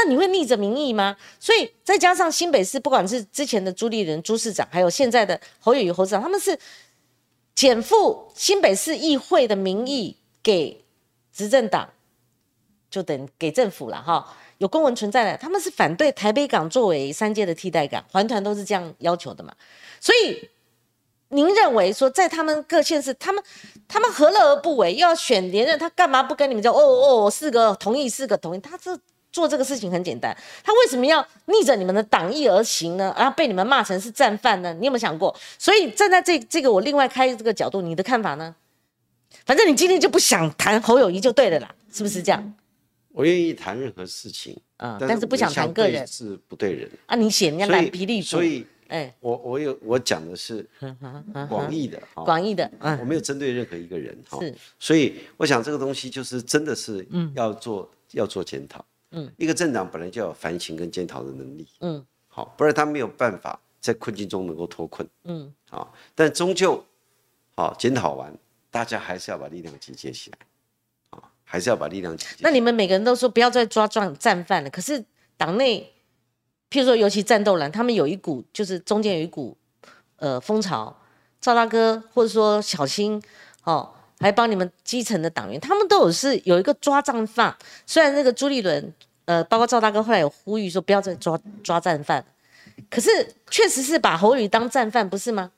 [0.00, 1.16] 那你会逆着民意吗？
[1.40, 6.56] 所以再加上新北市，不管是之前的朱立伦朱市长，还有现在的侯友谊侯市长，他们是
[7.52, 10.84] 减负新北市议会的民意给
[11.32, 11.90] 执政党，
[12.88, 14.36] 就等给政府了哈。
[14.58, 19.52] 有公文存在的，他们是反对台北港作为三界的替代港，环团都是这样要求的嘛。
[20.00, 20.48] 所以
[21.30, 23.42] 您认为说，在他们各县市，他们
[23.88, 24.92] 他们何乐而不为？
[24.92, 26.72] 又要选连任，他干嘛不跟你们讲？
[26.72, 28.96] 哦哦，四个同意，四个同意，他这。
[29.30, 33.14] 做这个事情很简单，他为什么要逆着你们的党意而行呢？
[33.16, 34.72] 然后被你们骂成是战犯呢？
[34.74, 35.34] 你有没有想过？
[35.58, 38.54] 所以站在这这个我另外开这个角度，你的看法呢？
[39.44, 42.54] 反正你今天就不想谈侯友谊就对了啦，是不是这样？
[43.12, 47.16] 我愿意谈任何事情啊，但是不想谈个人是不对人啊。
[47.16, 50.66] 你写人家蓝皮绿，所以哎，我我有我讲的是
[51.48, 52.70] 广义的， 广义的，
[53.00, 54.38] 我没有针对任何一个人哈。
[54.40, 58.84] 是，所以我想这个东西就是真的是要做要做检讨。
[59.10, 61.66] 嗯，一个政党本来就要有反省跟检讨的能力。
[61.80, 65.08] 嗯，好，不然他没有办法在困境中能够脱困。
[65.24, 66.84] 嗯，好，但终究，
[67.56, 68.36] 好检讨完，
[68.70, 70.38] 大家还是要把力量集结起来。
[71.10, 72.36] 啊，还是要把力量集结。
[72.40, 75.02] 那你们每个人都说不要再抓壮战犯了，可是
[75.36, 75.92] 党内，
[76.68, 79.56] 譬如说尤其战斗蓝，他们有一股就是中间有一股
[80.16, 81.00] 呃风潮，
[81.40, 83.22] 赵大哥或者说小新，
[83.64, 83.94] 哦。
[84.20, 87.56] 还帮你们基层的党员，他们都有是有一个抓战犯。
[87.86, 88.92] 虽然那个朱立伦，
[89.26, 92.24] 呃，包括赵大哥后来有呼吁说不要再抓抓战犯，
[92.90, 93.08] 可是
[93.48, 95.52] 确实是把侯宇当战犯，不是吗？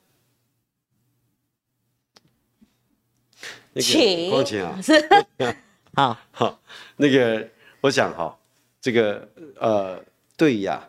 [3.75, 4.93] 请光晴啊，是
[5.95, 6.17] 好。
[6.31, 6.61] 好。
[6.97, 7.49] 那个，
[7.79, 8.37] 我想哈，
[8.79, 9.27] 这个
[9.59, 10.03] 呃，
[10.37, 10.87] 对呀，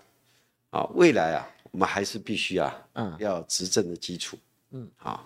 [0.71, 4.37] 啊，未来啊，我们还是必须啊，嗯，要执政的基础，
[4.73, 5.25] 嗯，好，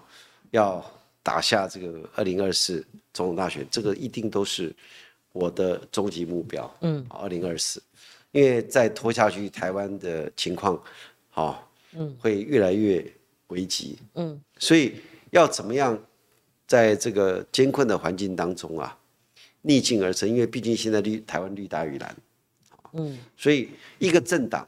[0.53, 0.84] 要。
[1.26, 4.72] 打下这个二零二四总统大选，这个一定都是
[5.32, 6.72] 我的终极目标。
[6.82, 7.82] 嗯，二零二四，
[8.30, 10.80] 因为再拖下去，台湾的情况，
[11.30, 13.04] 好，嗯，会越来越
[13.48, 13.98] 危急。
[14.14, 15.00] 嗯，所以
[15.32, 16.00] 要怎么样
[16.64, 18.96] 在这个艰困的环境当中啊，
[19.62, 20.28] 逆境而生？
[20.28, 22.16] 因为毕竟现在绿台湾绿大于蓝，
[22.92, 24.64] 嗯，所以一个政党，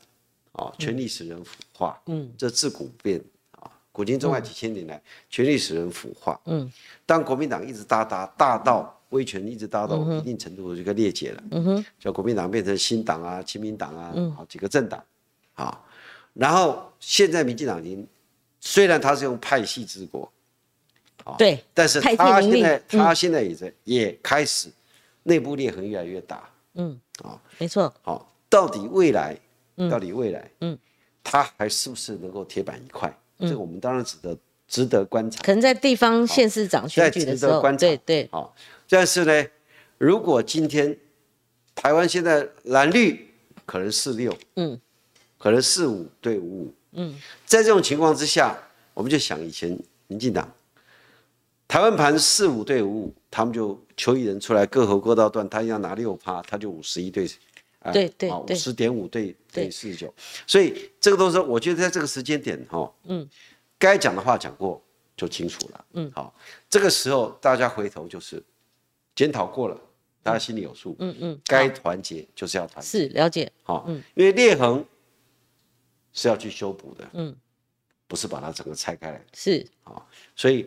[0.50, 3.22] 啊，权力使人腐化，嗯，这自古不变。
[3.98, 6.40] 古今中外几千年来，权力使人腐化。
[6.44, 6.72] 嗯，
[7.04, 11.42] 当国民党一直大大大到威权一直大到一定程度这个裂解了。
[11.50, 15.02] 嗯哼，叫国民党变成新党啊、亲民党啊，好几个政党。
[15.54, 15.84] 啊，
[16.32, 18.06] 然后现在民进党已经
[18.60, 20.32] 虽然他是用派系治国，
[21.36, 24.70] 对，但是他现在他现在也在也开始
[25.24, 26.48] 内部裂痕越来越大。
[26.74, 27.92] 嗯，啊，没错。
[28.02, 29.36] 好，到底未来，
[29.90, 30.78] 到底未来，嗯，
[31.24, 33.12] 他还是不是能够铁板一块？
[33.40, 34.36] 这个我们当然值得
[34.66, 38.54] 值得观察，可能在地方县市长选举的时候，对对，好。
[38.88, 39.46] 但是呢，
[39.98, 40.96] 如果今天
[41.74, 43.28] 台湾现在蓝绿
[43.64, 44.80] 可能四六，嗯，
[45.38, 47.14] 可能四五对五五，嗯，
[47.46, 48.58] 在这种情况之下，
[48.94, 50.52] 我们就想以前民进党
[51.68, 57.28] 台湾盘四五对五五，他们就邱毅人出来各侯各道段，他要拿六趴，他就五十一对。
[57.92, 59.70] 对对五十点五对对。
[59.70, 60.12] 四十九，
[60.46, 63.28] 所以这个都是我觉得在这个时间点哈，嗯，
[63.78, 64.82] 该讲的话讲过
[65.16, 66.34] 就清楚了，嗯，好，
[66.70, 68.42] 这个时候大家回头就是
[69.14, 69.80] 检讨过了，
[70.22, 74.84] 大家心里有数，嗯嗯，该团结就是要团结，是了解，好，嗯，因为裂痕
[76.12, 77.34] 是要去修补的，嗯，
[78.06, 80.66] 不是把它整个拆开来，是，好，所以，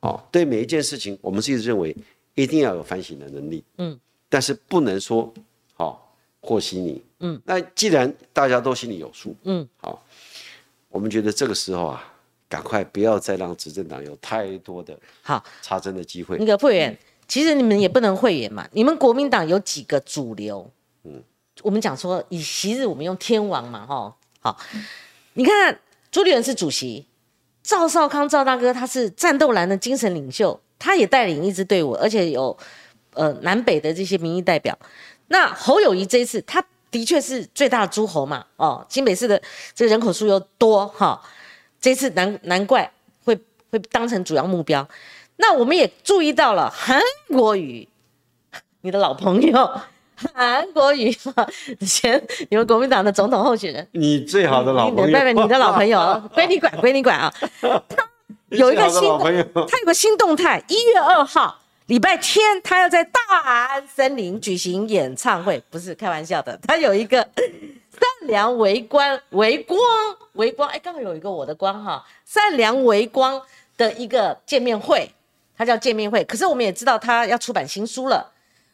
[0.00, 1.96] 哦，对每一件事情，我们是一直认为
[2.34, 3.98] 一定要有反省的能力，嗯，
[4.28, 5.34] 但是不能说，好。
[6.42, 10.02] 和稀泥，嗯，那既然大家都心里有数，嗯，好，
[10.88, 12.02] 我们觉得这个时候啊，
[12.48, 15.44] 赶快不要再让执政党有太多的好。
[15.60, 16.38] 插针的机会。
[16.38, 20.70] 那个会员，其实你们也不能会员嘛，你们国民党有几个主流？
[21.04, 21.22] 嗯，
[21.62, 24.58] 我们讲说以昔日我们用天王嘛，哈，好，
[25.34, 25.78] 你看
[26.10, 27.06] 朱立伦是主席，
[27.62, 32.56] 赵少康赵大哥他是战斗蓝的精神领袖，他也带领一支队伍，而且有
[33.12, 34.78] 呃南北的这些民意代表。
[35.32, 39.40] 那侯友谊这一次，他的确是最大的诸侯嘛，哦，新北市的
[39.74, 41.20] 这个人口数又多哈，
[41.80, 42.90] 这次难难怪
[43.24, 43.38] 会
[43.70, 44.86] 会当成主要目标。
[45.36, 47.88] 那我们也注意到了韩国瑜，
[48.80, 49.80] 你的老朋友
[50.34, 51.16] 韩国瑜
[51.86, 57.32] 前你们国民党的总统候选人，你最好的老朋友，拜拜你的老朋友， 归你管，归你管啊。
[57.60, 58.04] 他
[58.48, 59.02] 有一个新，
[59.68, 61.59] 他有个新动态，一月二号
[61.90, 67.16] 礼拜天，他要在大安森林举行演唱会，不是开玩笑的，他有一个
[67.90, 69.76] 善良微光微光
[70.34, 73.42] 微光，哎，刚好有一个我的光哈，善良微光
[73.76, 75.12] 的一个见面会。
[75.56, 78.32] 他叫见面会，可是我们也知道他要出版新书了。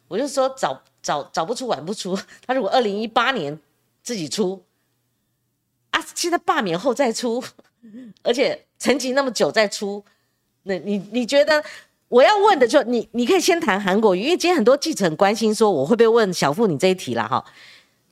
[0.09, 2.15] 我就说早早早不出晚不出，
[2.47, 3.59] 他如果二零一八年
[4.03, 4.63] 自己出
[5.89, 7.43] 啊，现在罢免后再出，
[8.23, 10.05] 而且沉寂那么久再出，
[10.65, 11.65] 那你你觉得
[12.09, 17.45] 我要问的就你你可以先谈韩国瑜，因为今天很多记者很关心说我会不会问小傅你这一题了哈，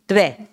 [0.07, 0.47] 对不对？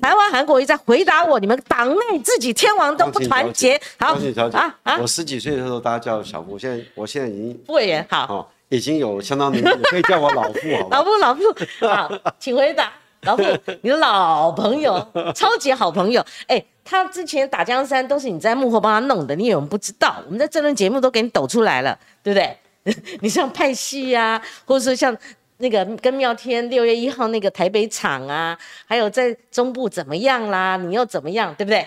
[0.00, 3.80] 台湾韩国瑜在回答我，你们党内自己天王都不团结。
[3.98, 4.16] 好
[4.52, 4.98] 啊啊！
[5.00, 11.42] 我十几岁的时候，大家叫小傅，现在我现在已经傅委员好，已经有相当年纪， 可以叫我老傅好老傅老傅
[11.88, 12.08] 好，
[12.38, 12.92] 请回答。
[13.28, 13.42] 老傅，
[13.82, 16.24] 你的老朋友， 超级好朋友。
[16.46, 20.22] 哎，他之前打江山都是你在幕后帮他弄的，你有人不知道？
[20.26, 22.56] 我们在这轮节目都给你抖出来了，对不对？
[23.20, 25.16] 你像派系呀，或者说像。
[25.60, 28.56] 那个跟妙天六月一号那个台北场啊，
[28.86, 30.76] 还有在中部怎么样啦？
[30.76, 31.84] 你又怎么样，对不对？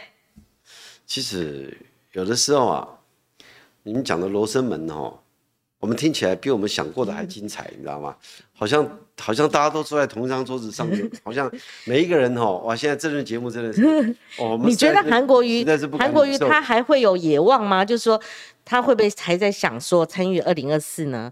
[1.07, 1.77] 其实
[2.11, 2.85] 有的时候啊，
[3.83, 5.17] 你们讲的罗生门哦，
[5.79, 8.13] 我们听起来比我们想过的还精彩，你知道吗？
[8.51, 8.85] 好像
[9.21, 11.49] 好像大家都坐在同一张桌子上面， 好像
[11.85, 12.75] 每一个人哦，哇！
[12.75, 13.81] 现在这轮节目真的是，
[14.41, 15.63] 哦，你觉得韩国瑜
[15.97, 17.85] 韩国瑜他还会有野望吗？
[17.85, 18.19] 就是说
[18.65, 21.31] 他会不会还在想说参与二零二四呢？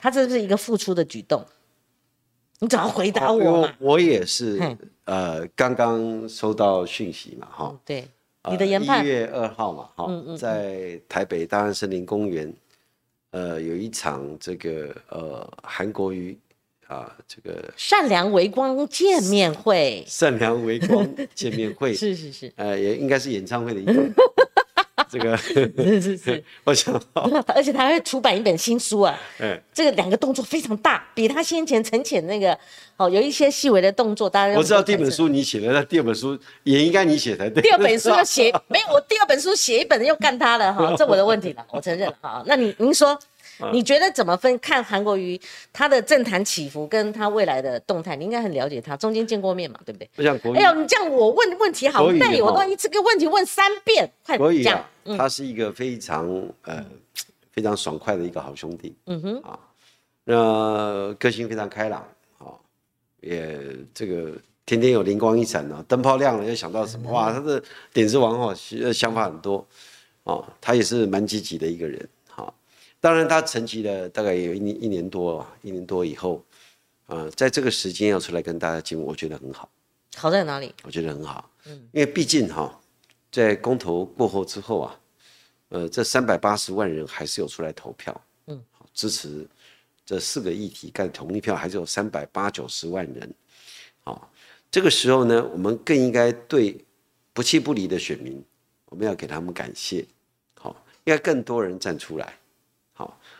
[0.00, 1.44] 他这是一个付出的举动。
[2.60, 4.60] 你怎么回答我我也是，
[5.04, 8.08] 呃，刚刚收到讯息嘛，哈，对，
[8.50, 12.52] 你的研判一月二号嘛，哈，在台北大安森林公园，
[13.30, 16.36] 呃，有一场这个呃韩国瑜
[16.88, 24.10] 啊，这个善良微光见面会，善良微光见面会， 是是是，呃，也应该是演唱会的意思。
[25.10, 26.98] 这个是是是， 我想，
[27.46, 29.18] 而且他还会出版一本新书啊。
[29.38, 32.58] 嗯，这个两个动作非常大，比他先前陈浅那个
[32.96, 34.28] 哦，有一些细微的动作。
[34.28, 37.62] 大家我知道第一本书你写的，那第二本书也应该你写才对。
[37.62, 38.94] 第二本书要写没有？
[38.94, 42.42] 我第二本书写一本又干他了哈， 这我的问题了，我承认哈。
[42.46, 43.18] 那你您说？
[43.72, 45.40] 你觉得怎么分看韩国瑜
[45.72, 48.14] 他的政坛起伏跟他未来的动态？
[48.16, 50.08] 你应该很了解他，中间见过面嘛，对不对？
[50.14, 54.84] 不像国哎呦，你这样我问问题好累，我都一次个问题问三遍，快讲。
[55.16, 56.28] 他是一个非常
[56.62, 56.84] 呃
[57.50, 59.58] 非常爽快的一个好兄弟，嗯哼啊，
[60.24, 62.06] 那个性非常开朗
[62.38, 62.52] 啊，
[63.20, 63.58] 也
[63.94, 64.32] 这个
[64.66, 68.54] 天天有灵光一闪呢，灯泡亮了又想到什么哇，他的点子王哦，
[68.92, 69.66] 想法很多
[70.24, 72.08] 哦，他也是蛮积极的一个人。
[73.00, 76.44] 当然，他沉寂了大概有一年一年多，一年多以后，
[77.06, 79.70] 呃，在这个时间要出来跟大家见，我觉得很好。
[80.16, 80.74] 好在哪里？
[80.82, 82.80] 我觉得很好，嗯，因为毕竟哈，
[83.30, 85.00] 在公投过后之后啊，
[85.68, 88.60] 呃，这三百八十万人还是有出来投票，嗯，
[88.92, 89.46] 支持
[90.04, 93.32] 这四个议题，盖同意票还是有三百八九十万人，
[94.02, 94.28] 好，
[94.72, 96.84] 这个时候呢，我们更应该对
[97.32, 98.44] 不弃不离的选民，
[98.86, 100.04] 我们要给他们感谢，
[100.58, 100.70] 好，
[101.04, 102.36] 应该更多人站出来。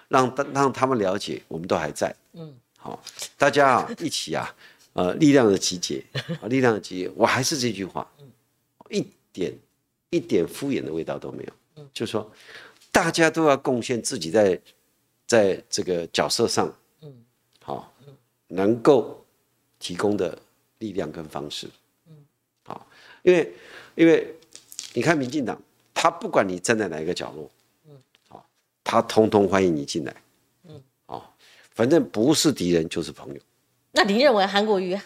[0.08, 2.14] 让让他们了解，我们都还在。
[2.32, 3.00] 嗯，好，
[3.36, 4.54] 大家啊，一起啊，
[4.94, 6.02] 呃，力量的集结，
[6.40, 7.10] 啊，力量的集结。
[7.14, 8.10] 我还是这句话，
[8.88, 9.52] 一点
[10.10, 11.52] 一点敷衍的味道都没有。
[11.76, 12.30] 嗯，就说
[12.90, 14.58] 大家都要贡献自己在
[15.26, 17.14] 在这个角色上，嗯，
[17.62, 17.92] 好，
[18.46, 19.22] 能够
[19.78, 20.38] 提供的
[20.78, 21.68] 力量跟方式。
[22.08, 22.16] 嗯，
[22.64, 22.86] 好，
[23.22, 23.52] 因为
[23.94, 24.34] 因为
[24.94, 25.60] 你看民进党，
[25.92, 27.50] 他不管你站在哪一个角落。
[28.90, 30.16] 他通通欢迎你进来，
[30.66, 31.22] 嗯，哦，
[31.74, 33.40] 反正不是敌人就是朋友。
[33.92, 34.98] 那你认为韩国瑜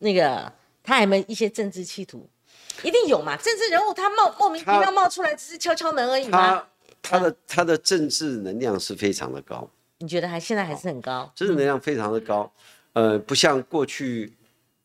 [0.00, 0.52] 那个
[0.82, 2.28] 他有没有一些政治企图？
[2.82, 3.34] 一定有嘛？
[3.38, 6.62] 政治人物他冒莫名其妙冒出来，只是敲敲门而已吗？
[7.00, 9.66] 他他的他的政治能量是非常的高。
[9.96, 11.32] 你觉得还现在还是很高？
[11.34, 12.52] 政治能量非常的高，
[12.92, 14.30] 呃，不像过去，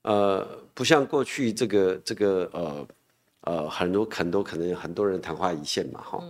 [0.04, 2.88] 呃，不像过去这个这个呃
[3.42, 6.24] 呃很多很多可能很多人昙花一现嘛，哈。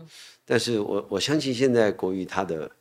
[0.49, 2.71] 但是我我相信现在国瑜他的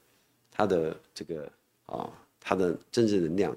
[0.52, 1.50] 他的这个
[1.86, 2.08] 啊
[2.38, 3.50] 他的政治能量，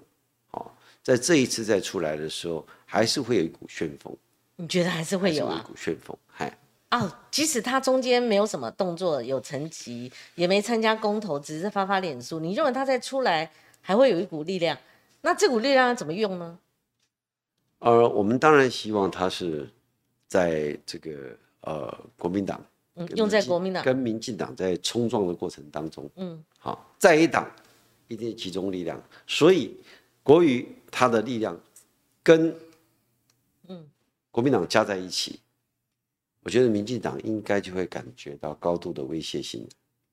[0.49, 0.65] 啊，
[1.03, 4.11] 在这一次再出来的时候，还是会有一股旋风。
[4.55, 5.61] 你觉得还是会有啊？
[5.63, 6.57] 一股旋风，嗨。
[6.89, 14.75] 哦，即使他中间没有什么动作，有层级，也没参加公投，只是发发脸书，你认为他再出来还会有一股力量？
[15.21, 16.57] 那这股力量要怎么用呢？
[17.77, 19.69] 呃，我们当然希望他是
[20.27, 22.59] 在这个呃国民党。
[23.15, 27.49] 用在国民党跟民进党在冲撞的过程当中，嗯，好，在一党
[28.07, 29.77] 一定集中力量，所以
[30.23, 31.59] 国瑜他的力量
[32.21, 32.53] 跟
[33.67, 33.87] 嗯
[34.31, 35.39] 国民党加在一起，
[36.43, 39.67] 我觉得民进党应该就会感觉到高度的威胁性。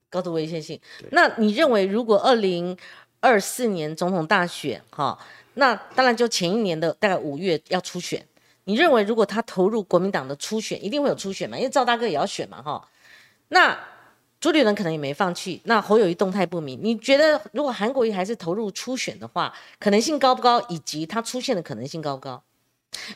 [0.08, 0.80] 高度威胁性。
[1.10, 2.76] 那你认为，如果二零
[3.20, 5.18] 二四年总统大选，哈，
[5.54, 8.24] 那当然就前一年的大概五月要初选。
[8.68, 11.56] 你认为，如果他投入国民党的初选，一定会有初选嘛？
[11.56, 12.84] 因为赵大哥也要选嘛，哈。
[13.48, 13.78] 那
[14.40, 15.60] 朱立伦可能也没放弃。
[15.66, 20.60] 那侯友谊动态不明，你觉得如果韩国瑜还是投入初选的话，可能性高不高？
[20.68, 22.42] 以及他出现的可能性高不高？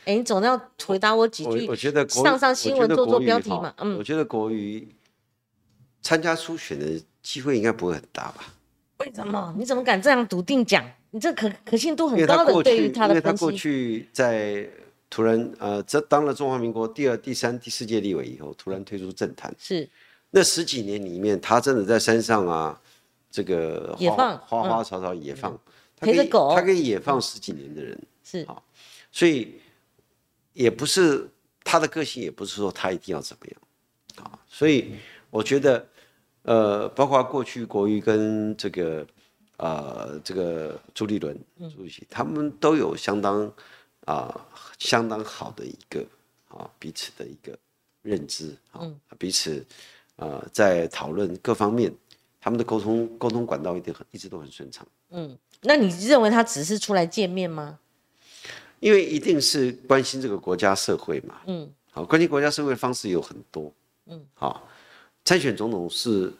[0.05, 1.67] 哎，你总要回答我几句。
[1.67, 3.73] 我觉得上上新闻做做标题嘛。
[3.79, 4.87] 嗯，我觉得国瑜
[6.01, 8.45] 参加初选的机会应该不会很大吧？
[8.99, 9.53] 为什么？
[9.57, 10.81] 你怎么敢这样笃定讲？
[11.09, 13.15] 你这可可信度很高的，对于他的分析。
[13.15, 14.65] 因为他过去在。
[15.11, 19.53] 突然，呃，这当了中华民国第二、第三、第四届立委以后，突然退出政坛。
[19.59, 19.87] 是，
[20.29, 22.81] 那十几年里面，他真的在山上啊，
[23.29, 25.59] 这个野放花花草草野放，
[25.99, 28.01] 陪着狗，他可以野放十几年的人。
[28.23, 28.39] 是。
[28.43, 28.63] 啊，
[29.11, 29.59] 所以
[30.53, 31.29] 也不是
[31.61, 34.25] 他的个性，也不是说他一定要怎么样。
[34.25, 34.93] 啊，所以
[35.29, 35.85] 我觉得，
[36.43, 39.05] 呃，包括过去国瑜跟这个，
[39.57, 43.51] 呃，这个朱立伦朱主席，他们都有相当。
[44.11, 44.45] 啊，
[44.77, 46.05] 相当好的一个
[46.49, 47.57] 啊，彼此的一个
[48.01, 48.85] 认知啊，
[49.17, 49.65] 彼此
[50.17, 51.93] 呃，在讨论各方面，
[52.41, 54.85] 他们的沟通沟通管道一定很一直都很顺畅。
[55.11, 57.79] 嗯，那你认为他只是出来见面吗？
[58.81, 61.41] 因为一定是关心这个国家社会嘛。
[61.45, 63.71] 嗯，好，关心国家社会的方式有很多。
[64.07, 64.67] 嗯，好，
[65.23, 66.33] 参选总统是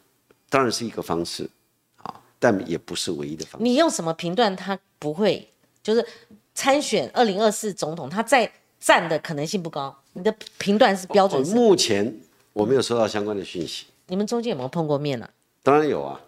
[0.50, 1.50] 当然是一个方式，
[1.96, 3.64] 啊，但也不是唯一的方式。
[3.64, 5.48] 你用什么评断他不会
[5.82, 6.06] 就是？
[6.54, 9.96] 参选二零二四总统，他再战的可能性不高。
[10.14, 11.42] 你的评断是标准？
[11.50, 12.14] 目前
[12.54, 13.86] 我没有收到相关的讯息。
[14.08, 15.30] 你们中间有没有碰过面呢？
[15.64, 16.20] 当然有啊，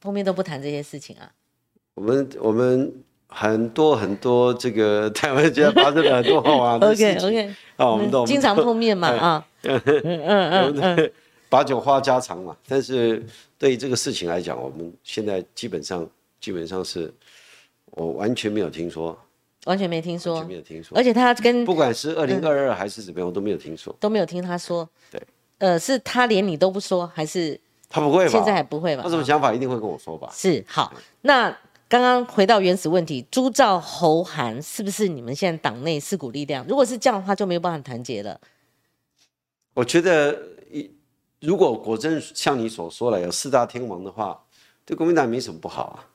[0.00, 1.28] 碰面都不谈这些事情啊。
[1.94, 2.94] 我们我们
[3.26, 7.16] 很多很多这个台湾间发生了很多好玩 的事情。
[7.16, 9.46] OK OK，啊，我们都经常碰面嘛 啊。
[9.62, 11.12] 嗯 嗯嗯，
[11.48, 12.56] 把酒话家常嘛。
[12.68, 13.24] 但是
[13.58, 16.08] 对于这个事情来讲，我们现在基本上
[16.40, 17.12] 基本上是
[17.86, 19.18] 我完全没有听说。
[19.66, 24.88] 完全没听说，没有听说，而且他跟不管是二零二二还是怎么样，我都没有听说，都没有听他说。
[25.10, 25.22] 对，
[25.58, 27.58] 呃，是他连你都不说，还是
[27.88, 28.28] 他不会？
[28.28, 29.02] 现在还不会吧？
[29.04, 30.28] 他什么想法一定会跟我说吧？
[30.32, 30.92] 是好。
[31.20, 31.56] 那
[31.88, 36.66] 刚刚回到原始问题，朱兆侯韩是不是你们现在党内四股力量？
[36.66, 38.40] 如果是这样的话，就没有办法团结了。
[39.74, 40.38] 我觉得，
[41.40, 44.42] 如果果真像你所说的有四大天王的话，
[44.84, 46.06] 对国民党没什么不好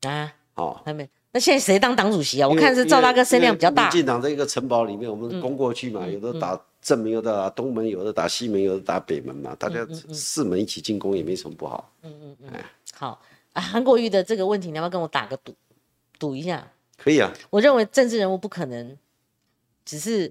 [0.00, 0.10] 啊。
[0.10, 1.08] 啊，哦，还没。
[1.34, 2.48] 那现在谁当党主席啊？
[2.48, 3.84] 我看是赵大哥声量比较大。
[3.84, 11.90] 民进党在一个城堡里面，我们攻过去嘛，有的打正门，有的打东门，有的打西门，有的打北门嘛，大家四门一起进攻也没什么不好。
[12.02, 12.50] 嗯嗯嗯。
[12.52, 12.64] 哎，
[12.94, 13.18] 好
[13.54, 15.54] 啊，韩国瑜的这个问题，你要不要跟我打个赌，
[16.18, 16.70] 赌一下？
[16.98, 17.32] 可以啊。
[17.48, 18.94] 我认为政治人物不可能
[19.86, 20.30] 只是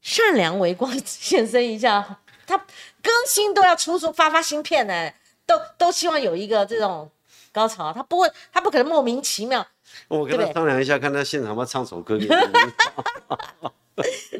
[0.00, 2.18] 善良为光 现身一下，
[2.48, 2.58] 他
[3.00, 5.12] 更新都要出出发发芯片呢，
[5.46, 7.08] 都都希望有一个这种
[7.52, 9.64] 高潮，他不会，他不可能莫名其妙。
[10.08, 12.30] 我跟他商量一下，看他现场要唱首歌给你。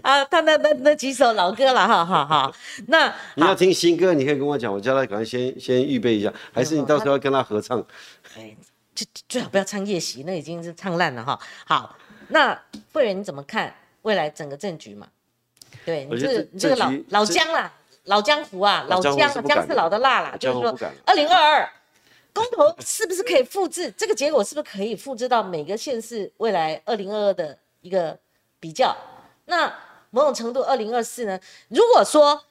[0.03, 2.53] 啊，他那那那几首老歌了，哈哈哈。
[2.89, 7.79] 那你要听新歌，你可以跟我讲，我叫他赶快先先预备一下，还是你到时候要跟他合唱？
[8.37, 8.57] 哎，
[8.95, 11.39] 最最好不要唱夜袭，那已经是唱烂了哈。
[11.67, 11.97] 好，
[12.29, 12.59] 那
[12.93, 15.07] 慧仁你怎么看未来整个政局嘛？
[15.85, 17.73] 对你这个你这个老老姜啦，
[18.05, 21.69] 老江湖啊，老姜姜是老的辣啦，就是说二零二二。
[22.33, 23.93] 公投是不是可以复制？
[23.97, 28.19] 这个结果是不是可以复制到每个县市未来二零二二的一个
[28.59, 28.97] 比较？
[29.45, 29.73] 那
[30.11, 31.39] 某种程度二零二四呢？
[31.69, 32.43] 如果说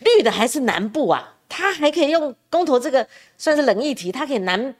[0.00, 3.06] 绿的还是南部啊，它还可以用公投这个
[3.36, 4.74] 算是冷议题，它可以南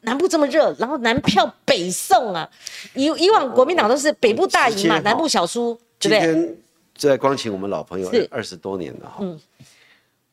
[0.00, 2.50] 南部这么热，然后南票北送啊。
[2.94, 6.20] 以以往国民党都是北部大赢嘛，南部小输，对不对？
[6.20, 6.56] 今天
[6.96, 9.24] 在光请我们老朋友二十多年了哈，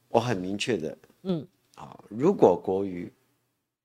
[0.09, 1.45] 我很明确的，嗯，
[1.75, 3.11] 啊，如果国瑜。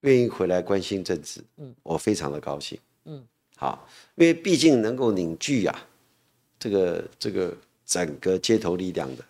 [0.03, 3.25] 愿意回来关心政治，嗯，我非常的高兴，嗯，
[3.57, 5.87] 好，因为毕竟能够凝聚啊，
[6.59, 7.53] 这个这个
[7.85, 9.25] 整个街头力量的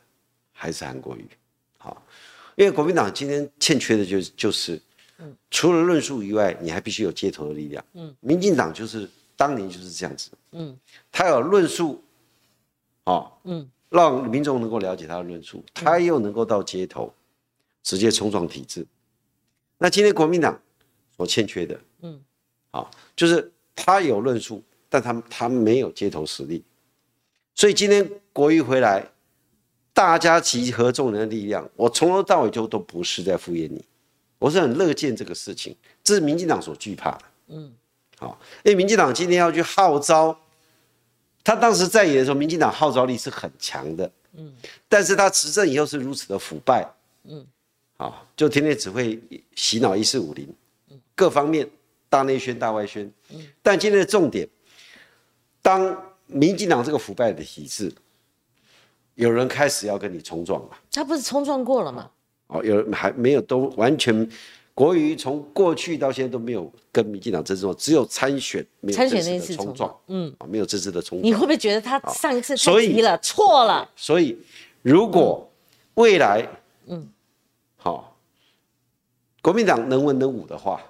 [0.52, 1.26] 还是韩国瑜，
[1.78, 2.02] 好，
[2.54, 4.78] 因为国民党今天欠缺的就是就是，
[5.18, 10.76] 嗯，除了论述以外，你还必须有街头的力量，嗯，民进党就是当年就是这样子，嗯，
[11.10, 12.02] 他有论述，
[13.04, 17.10] 哦，嗯，让民众能够了解他的论述，他又能够到街头
[17.82, 18.86] 直接冲撞体制。
[19.78, 20.60] 那今天国民党
[21.16, 22.20] 所欠缺的，嗯，
[22.70, 26.64] 好，就是他有论述，但他他没有街头实力，
[27.54, 29.06] 所以今天国瑜回来，
[29.92, 33.84] 大家集合众人的力量，我从头到尾就都不是在敷衍你，
[34.38, 37.72] 我是很乐见这个事情，这是民进党所惧怕的，嗯，
[38.18, 40.38] 好，因为民进党今天要去号召
[41.44, 44.52] 他当时在野的时候，民进党号召力是很强的，嗯，
[44.88, 46.86] 但是他执政以后是如此的腐败，
[47.24, 47.46] 嗯，
[47.98, 49.20] 啊，就天天只会
[49.54, 50.48] 洗脑一四五零，
[51.14, 51.68] 各方面
[52.08, 54.48] 大内宣大外宣，嗯，但今天的重点，
[55.60, 55.96] 当
[56.26, 57.92] 民进党这个腐败的体制，
[59.14, 62.10] 有人开始要跟你冲撞了，他不是冲撞过了吗？
[62.46, 64.28] 哦，有人还没有都完全。
[64.72, 71.28] 国瑜从过去到现在都没有跟民进党真正只有参选，没有参选那次冲撞，嗯，啊，没有真正的冲撞。
[71.28, 73.90] 你会不会觉得他上一次太急了，错了？
[73.96, 74.38] 所以
[74.82, 75.50] 如果
[75.94, 76.46] 未来，
[76.86, 77.17] 嗯，好，
[79.42, 80.82] 国民党能文能武的话，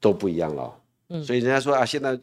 [0.00, 0.80] 都不一样了。
[1.08, 2.18] 嗯，所以人家说啊，现在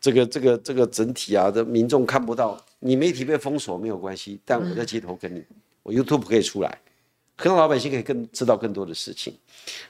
[0.00, 5.44] 这个这个这个整体啊的民众看不到，你媒体被封锁没有关系，但我在街头跟你，
[5.82, 6.78] 我 YouTube 可以出来。
[7.36, 9.32] 可能老百姓可以更知道更多的事情，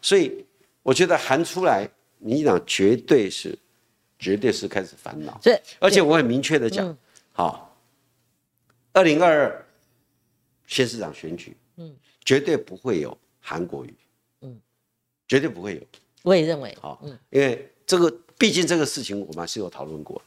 [0.02, 0.44] 所以
[0.82, 1.88] 我觉得喊出来，
[2.18, 3.58] 民进党绝对是，
[4.18, 5.40] 绝对是开始烦恼。
[5.42, 6.94] 对，而且我很明确的讲，
[7.32, 7.74] 好，
[8.92, 9.66] 二零二二
[10.66, 13.94] 县市长选举，嗯，绝对不会有韩国瑜，嗯，
[15.28, 15.80] 绝对不会有。
[16.22, 20.20] 我也认为，好，嗯，因为这个毕竟这个事情我们是有讨论过，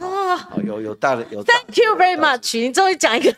[0.00, 1.44] 啊，有有大的有。
[1.44, 3.30] Thank you very much，你终于讲一个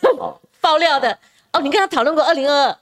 [0.61, 1.19] 爆料的
[1.53, 2.79] 哦，你跟他讨论过二零二二。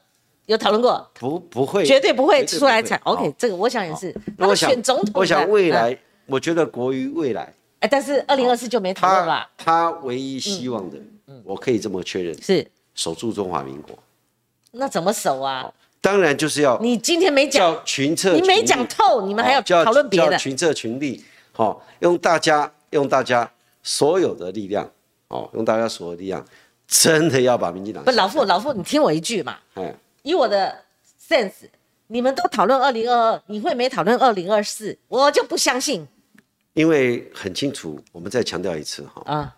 [0.47, 1.09] 有讨论过？
[1.15, 3.01] 不，不会，绝对不会出来踩。
[3.05, 4.13] OK，这个我想也是。
[4.37, 5.97] 我想选总统，我想未来，
[6.27, 7.55] 我觉得国于未来。
[7.79, 9.49] 哎，但是二零二四就没讨论了。
[9.57, 10.99] 他唯一希望的，
[11.45, 13.97] 我可以这么确认，是守住中华民国。
[14.73, 15.73] 那怎么守啊？
[16.03, 20.37] 当然就是要你今天没讲群策，你没讲透，你们还要讨论别的。
[20.37, 23.49] 群策群力，好，用大家用大家
[23.85, 24.91] 所有的力量，
[25.29, 26.45] 哦，用大家所有力量，
[26.89, 28.03] 真的要把民进党。
[28.03, 29.57] 不，老傅，老傅，你听我一句嘛。
[29.77, 29.95] 嗯。
[30.25, 30.85] 以我的
[31.29, 31.69] sense，
[32.09, 34.99] 你们都讨论二零二二，你会没讨论二零二四？
[35.07, 36.07] 我就不相信。
[36.75, 39.23] 因为很清楚，我们再强调一次哈。
[39.25, 39.57] 啊。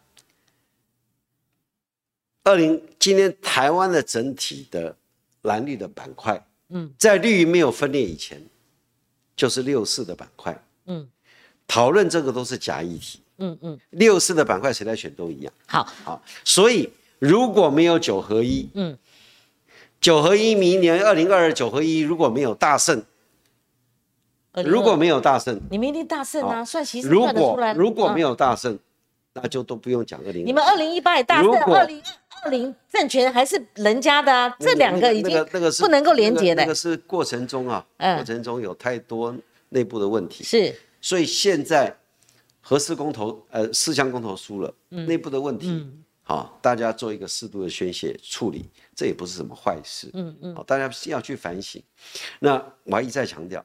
[2.42, 4.95] 二零今天台湾的整体的
[5.45, 8.38] 蓝绿的板块，嗯，在绿没有分裂以前，
[9.34, 11.09] 就是六四的板块，嗯，
[11.66, 15.53] 讨论这个都是假议题，嗯嗯，六四的板块谁来选都一样。
[15.66, 18.99] 好，好，所以如果没有九合一，嗯。
[20.01, 23.03] 九合一，明年二零二二九合一如果没有大胜，
[24.62, 26.62] 如果没有大胜，你们一定大胜啊！
[26.62, 28.78] 算习如果如果没有大胜，
[29.32, 30.45] 那就都不用讲二零。
[30.45, 32.03] 你们二零一八也大胜，二零
[32.45, 34.55] 二零政权还是人家的啊！
[34.61, 36.62] 这两个已经那个是不能够连接的。
[36.62, 39.34] 那个是过程中啊，过程中有太多
[39.70, 40.45] 内部的问题。
[40.45, 41.97] 是，所以现在
[42.61, 45.86] 核四公投，呃，四项公投输了，内部的问题，
[46.22, 48.68] 好，大家做一个适度的宣泄处理。
[48.95, 51.82] 这也不是什么坏事，嗯嗯，好，大家要去反省。
[52.38, 53.64] 那我一再强调，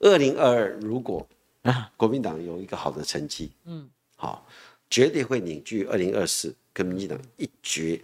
[0.00, 1.26] 二零二二如果
[1.62, 4.46] 啊国民党有一个好的成绩，嗯，好，
[4.90, 8.00] 绝对会凝聚二零二四跟民进党一决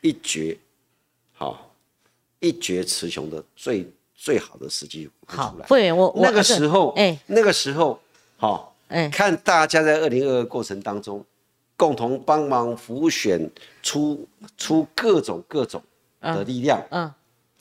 [0.00, 0.58] 一决，
[1.32, 1.72] 好
[2.38, 8.00] 一决雌雄的最最好的时机好，会员我那个时候，哎，那个时候，
[8.36, 11.24] 好，哎，看大家在二零二二过程当中，
[11.76, 13.50] 共同帮忙浮选
[13.82, 15.82] 出出各种各种。
[16.22, 17.10] 的力量，嗯，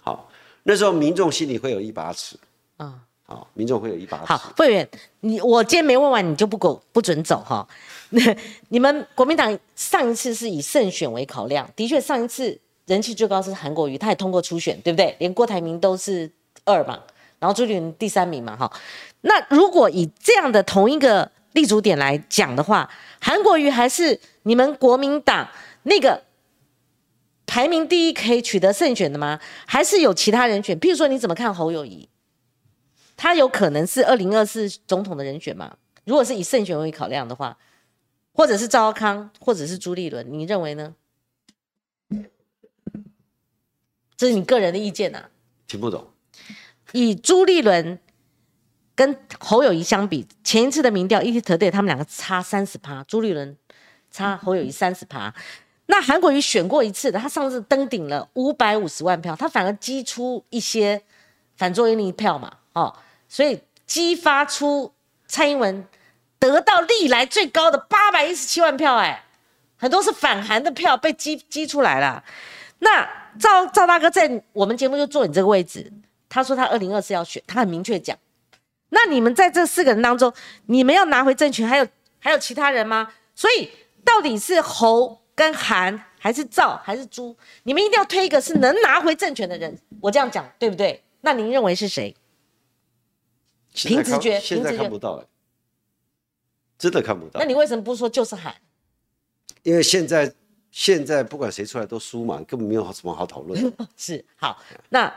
[0.04, 0.30] 好，
[0.64, 2.36] 那时候民众心里会有一把尺，
[2.80, 3.00] 嗯，
[3.30, 4.26] 好，民众会有一把尺。
[4.26, 7.68] 好，会员，你我今天没问完，你就不够不准走哈。
[8.10, 8.36] 那
[8.70, 15.16] 你们国民党上一次是以胜选为考量，的确上一次人气最高是韩国瑜，他也通过初选，对不对？
[15.20, 16.28] 连郭台铭都是
[16.66, 17.00] 二嘛，
[17.38, 18.72] 然后朱立伦第三名嘛，哈。
[19.22, 22.90] 那如果以这样的同一个立足点来讲的话，
[23.22, 25.48] 韩国瑜还是你们国民党
[25.84, 26.24] 那个。
[27.52, 29.40] 排名第一可以取得胜选的吗？
[29.66, 30.80] 还是有其他人选？
[30.80, 32.08] 譬如说，你怎么看侯友谊？
[33.22, 35.76] 他有可能是二零二四总统的人选吗？
[36.06, 37.58] 如果是以胜选为考量的话，
[38.32, 40.96] 或者是赵康，或者是朱立伦，你认为呢？
[44.16, 45.26] 这是你个人的意见呐。
[45.68, 46.08] 听不懂。
[46.94, 48.00] 以朱立伦
[48.96, 53.58] 跟侯友谊相比，前一次的民调，ET Today 他们两个差三十趴，朱立伦
[54.10, 55.36] 差侯友谊三十趴。
[55.88, 61.02] 那韩国瑜选过一次的，他上次登顶了五百五十万票，他反而激出一些
[61.58, 62.96] 反作用力票嘛，哦，
[63.30, 64.92] 所以激发出
[65.28, 65.88] 蔡英文
[66.38, 69.24] 得到历来最高的八百一十七万票，哎，
[69.78, 72.22] 很多是反韩的票被激激出来了。
[72.80, 73.08] 那
[73.40, 75.90] 赵赵大哥在我们节目就坐你这个位置，
[76.28, 78.18] 他说他二零二四要选，他很明确讲。
[78.90, 80.34] 那你们在这四个人当中，
[80.66, 81.88] 你们要拿回政权，还有
[82.20, 83.14] 还有其他人吗？
[83.34, 83.70] 所以
[84.04, 85.18] 到底是侯？
[85.36, 89.74] 跟韩还是赵还是朱，你们一定要推一个是能拿回政权的人。
[90.02, 91.02] 我这样讲对不对？
[91.22, 92.14] 那您认为是谁？
[93.74, 95.24] 凭直觉，现在看不到，
[96.78, 97.40] 真的看不到。
[97.40, 98.56] 那你为什么不说就是喊？
[99.64, 100.34] 因为现在
[100.72, 103.74] 现在不管谁出来都输嘛，根本没有什么好讨论。
[103.98, 105.14] 是好，那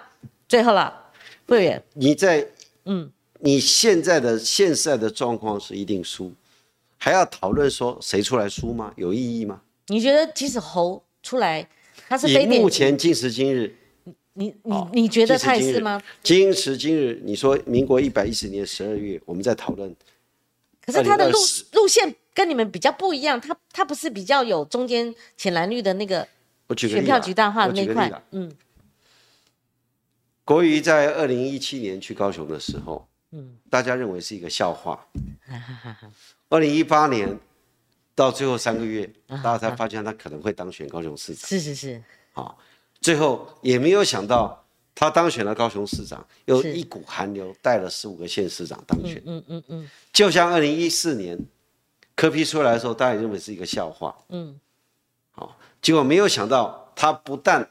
[0.48, 1.12] 最后了，
[1.46, 2.46] 会员，你在
[2.84, 6.32] 嗯，你现在的现在的状况是一定输，
[6.98, 8.92] 还要讨论说谁出来输吗？
[8.96, 9.60] 有意义吗？
[9.86, 11.68] 你觉得即使侯出来，
[12.08, 13.76] 他是以目前今时今日，
[14.34, 16.00] 你你你觉得他是吗？
[16.22, 19.94] 今时今日，你说民国一百一十年十二月，我们在讨论，
[20.84, 21.38] 可是他的路
[21.72, 26.26] 路线跟你们比较不一样，他他不是比较有中间浅蓝绿的那个
[26.76, 28.50] 选票极大化的那块，嗯。
[30.44, 35.06] 国瑜在二零一七年去高雄的时候，嗯，大家认为是一个笑话。
[36.50, 37.38] 二零一八年
[38.14, 41.48] 到最后三个月，大家才发现他可能会当选高雄市长。
[41.48, 42.02] 是是是。
[42.32, 42.58] 好，
[43.02, 49.20] 最后也没有想到他当选了高雄市长，又一股寒流带了十五个县市长当选。
[49.26, 49.90] 嗯嗯嗯。
[50.12, 51.38] 就像二零一四年
[52.14, 54.16] 柯批出来的时候，大家认为是一个笑话。
[54.28, 54.58] 嗯。
[55.32, 57.68] 好，结果没有想到他不但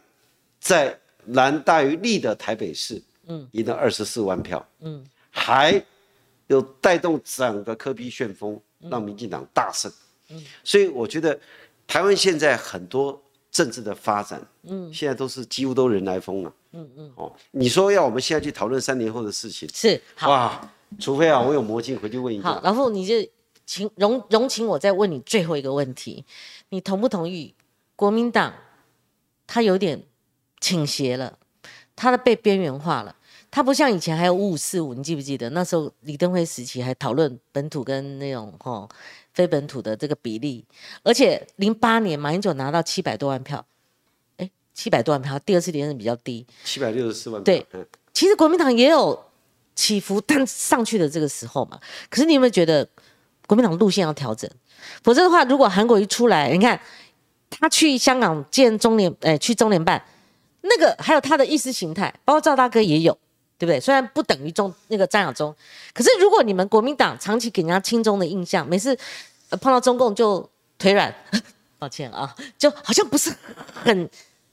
[0.60, 5.82] 在蓝大于绿的台北市，嗯，赢了二十四万票，嗯，还
[6.48, 9.92] 有带动整个科比旋风，让民进党大胜，
[10.30, 11.40] 嗯，所以我觉得
[11.86, 13.22] 台湾现在很多
[13.52, 22.48] 政治的发展，嗯，现在都是几乎都人来疯了，嗯嗯，哦，你说要我们现在去讨论三年后的事情，是好哇，除非啊，我有魔镜回去问一下。
[22.48, 23.16] 好，老傅，你就
[23.66, 26.26] 请容容请我再问你最后一个问题，
[26.70, 27.54] 你同不同意
[27.96, 28.54] 国民党
[29.46, 30.04] 他有点？
[30.62, 31.40] 倾斜了，
[31.96, 33.16] 他的被边缘化了。
[33.52, 38.88] 他不像以前还有五五四五，你记不记得那时候李登辉时期还讨论本土跟那种吼
[39.34, 40.66] 非本土的这个比例。
[41.04, 43.64] 而且零八年马英九拿到七百多万票，
[44.38, 47.54] 哎，七百多万票，第二次连任比较低，七百六十四万票。
[47.72, 49.22] 对，其实国民党也有
[49.76, 51.78] 起伏，但上去的这个时候嘛。
[52.10, 52.88] 可是你有没有觉得
[53.48, 54.50] 国民党路线要调整？
[55.04, 56.80] 否则的话，如果韩国一出来，你看
[57.50, 60.02] 他去香港见中联，哎，去中联办。
[60.62, 63.18] 那个还有他的意识形态，包括赵大哥也有，
[63.62, 63.80] 对不对？
[63.80, 65.56] 虽然不等于中那个张亚中，
[65.94, 68.98] 可是如果你们国民党长期给人家轻中的印象，每次
[69.62, 70.50] 碰到中共就
[70.80, 71.14] 腿软，
[71.78, 73.32] 抱歉啊，就好像不是
[73.72, 74.10] 很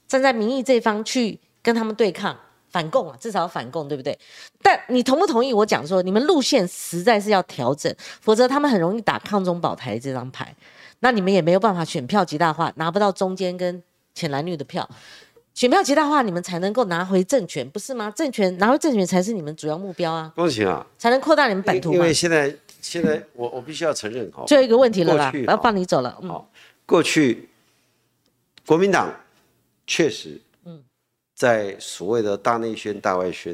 [0.07, 2.37] 站在民意这方去跟他们对抗
[2.69, 4.15] 反共啊，至少要反共，对不对？
[4.61, 7.91] 但你同不同意我讲说，你们路线实在是要调整，
[8.21, 10.55] 否则他们很容易打抗中保台这张牌，
[10.99, 13.81] 那你们也没有办法选票极大化，拿不到中间跟
[14.13, 14.87] 浅蓝绿的票。
[15.59, 18.09] 选票极大化，你们才能够拿回政权，不是吗？
[18.11, 20.31] 政权拿回政权才是你们主要目标啊！
[20.33, 20.87] 恭喜啊！
[20.97, 26.17] 才能扩大你们版图因为现在，现在我我必须要承认哈，最后一个问题了啦，我要放你走了。
[26.21, 26.49] 好，
[26.85, 27.49] 过去
[28.65, 29.13] 国民党
[29.85, 30.81] 确实，嗯，
[31.35, 33.53] 在所谓的大内宣、大外宣，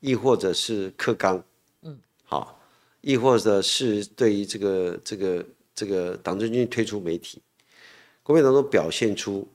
[0.00, 1.42] 亦或者是克刚，
[1.80, 2.60] 嗯，好，
[3.00, 7.40] 亦或者是对于这个这个这个党政军推出媒体，
[8.22, 9.48] 国民党都表现出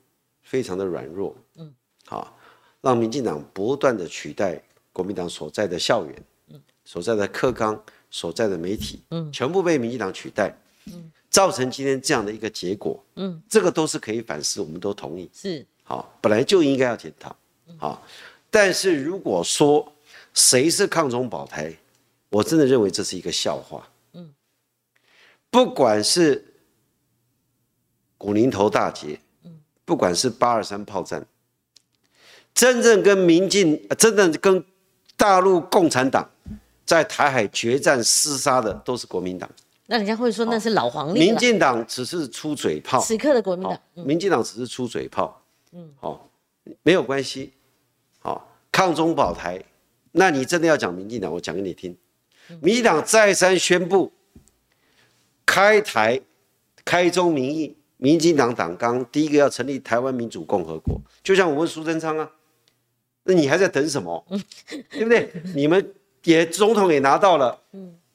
[0.46, 1.36] 非常的软弱。
[1.58, 1.74] 嗯。
[2.08, 2.38] 好，
[2.82, 4.62] 让民进党不断的取代
[4.94, 17.36] 国民党所在的校园，嗯，所在的课纲，所在的媒体，嗯，全部被民进党取代，嗯，造成今天这样的一个结果，嗯，这个都是可以反思，我们都同意，是，好，本来就应该要检讨，
[17.78, 18.06] 好，
[18.52, 19.92] 但是如果说
[20.36, 21.76] 谁是抗中保台，
[22.30, 24.32] 我真的认为这是一个笑话，嗯，
[25.50, 26.54] 不管是
[28.16, 29.25] 古宁头大捷，嗯，
[29.86, 31.26] 不管是八二三炮战。
[32.54, 34.64] 真正跟民进，真正跟
[35.16, 36.30] 大陆共产党
[36.86, 39.50] 在台海决战厮杀的，都是国民党。
[39.88, 41.20] 那人家会说那是老黄历。
[41.20, 43.00] 民进党只是出嘴炮。
[43.02, 45.42] 此刻的国民党，民进党只是出嘴炮。
[45.74, 46.30] 嗯，好，
[46.82, 47.54] 没有关系。
[48.20, 49.62] 好，抗中保台，
[50.14, 51.96] 那你真的要讲民进党，我讲给你听。
[52.62, 54.14] 民进党再三宣布
[55.46, 56.22] 开台、
[56.86, 62.30] 开中民意，民进党党纲第一个要成立台湾民主共和国，就像我问苏贞昌啊。
[63.28, 64.24] 那你还在等什么？
[64.92, 65.32] 对不对？
[65.56, 65.94] 你们
[66.26, 67.60] 也总统也拿到了，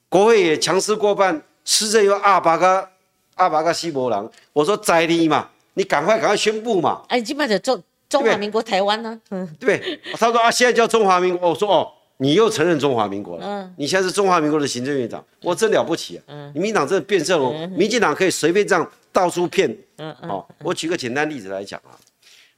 [0.09, 2.89] 国会也强势过半，吃着有二百个
[3.35, 4.31] 二百个西伯狼。
[4.53, 7.03] 我说在你嘛，你赶快赶快宣布嘛。
[7.09, 9.21] 哎，基本上中中华民国台湾呢？
[9.31, 10.01] 嗯，对。
[10.13, 11.49] 他说啊，现在叫中华民国。
[11.51, 13.45] 我说哦，你又承认中华民国了。
[13.45, 16.23] 嗯，你现在是中华民国的行政院长，我真了不起啊。
[16.29, 19.71] 嗯，民进党真的变色龙，民进党可以随便这样到处骗。
[19.97, 20.29] 嗯嗯。
[20.29, 21.99] 好，我举个简单例子来讲啊，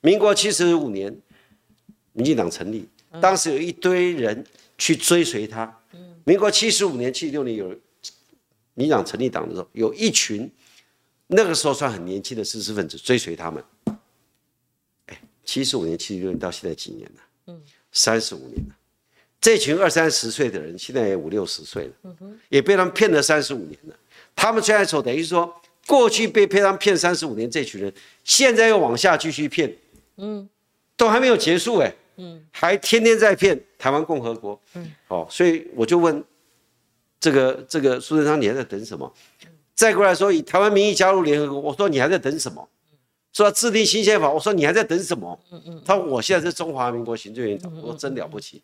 [0.01, 1.15] 民国七十五年。
[2.15, 2.87] 民进党成立，
[3.23, 4.45] 当时有一堆人
[4.77, 5.81] 去追随他。
[6.25, 7.69] 民国七十五年、七十六年有
[8.75, 10.47] 民进党成立党的时候，有一群
[11.29, 13.65] 那个时候算很年轻的知识分子追随他们。
[15.07, 17.23] 哎，七十五年、七十六年到现在几年了？
[17.47, 18.77] 嗯，三十五年了。
[19.41, 22.15] 这群二三十岁的人，现在也五六十岁了，
[22.51, 23.99] 也被他们骗了三十五年了。
[24.37, 25.51] 他们现在说，等于说
[25.87, 27.93] 过去被骗他骗三十五年这群人，
[28.25, 29.75] 现在又往下继续骗，
[30.17, 30.49] 嗯，
[30.97, 36.23] 都还没有结束哎，嗯，还天天在骗台湾共和国，嗯，好，所以我就问
[37.19, 39.13] 这个这个苏贞昌，你还在等什么？
[39.75, 42.69] 再过来说以台湾名义加入联合国，我说你还在等什么？
[43.33, 45.41] 说制定新宪法，我说你还在等什么？
[45.51, 48.63] 嗯嗯，他说我现在是中华民国行政院长，我真了不起。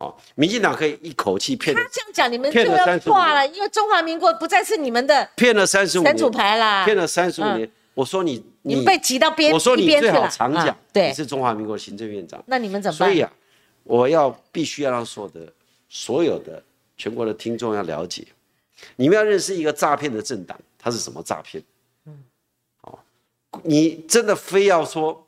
[0.00, 7.70] 哦，民进党可以一口气骗他这样讲，你们就要挂了，因为中华民国不再是你们的骗了三十五年主牌啦，骗了三十五年。
[7.92, 12.42] 我说你你被挤到边，我说你最好常讲，对，你是中华民国行政院长。
[12.46, 13.08] 那你们怎么办？
[13.08, 13.30] 所以啊，
[13.82, 15.52] 我要必须要让所有的
[15.90, 16.62] 所有的
[16.96, 18.26] 全国的听众要了解，
[18.96, 21.62] 你们要认识一个诈骗的政党，它是什么诈骗？
[23.64, 25.26] 你真的非要说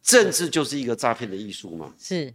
[0.00, 1.92] 政治就是一个诈骗的艺术吗？
[1.98, 2.32] 是，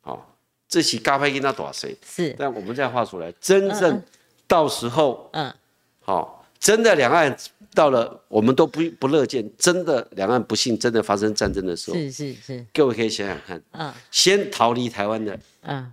[0.00, 0.37] 好。
[0.68, 1.96] 这起咖啡因他多谁？
[2.04, 4.02] 是，但我们再话出来，真正
[4.46, 5.52] 到时候，嗯，
[6.00, 7.34] 好，真的两岸
[7.72, 9.50] 到了，我们都不不乐见。
[9.56, 15.90] 真的两岸不幸真的发生战争的时候，是是是，各位可以想想看，嗯，先逃离台湾的，嗯，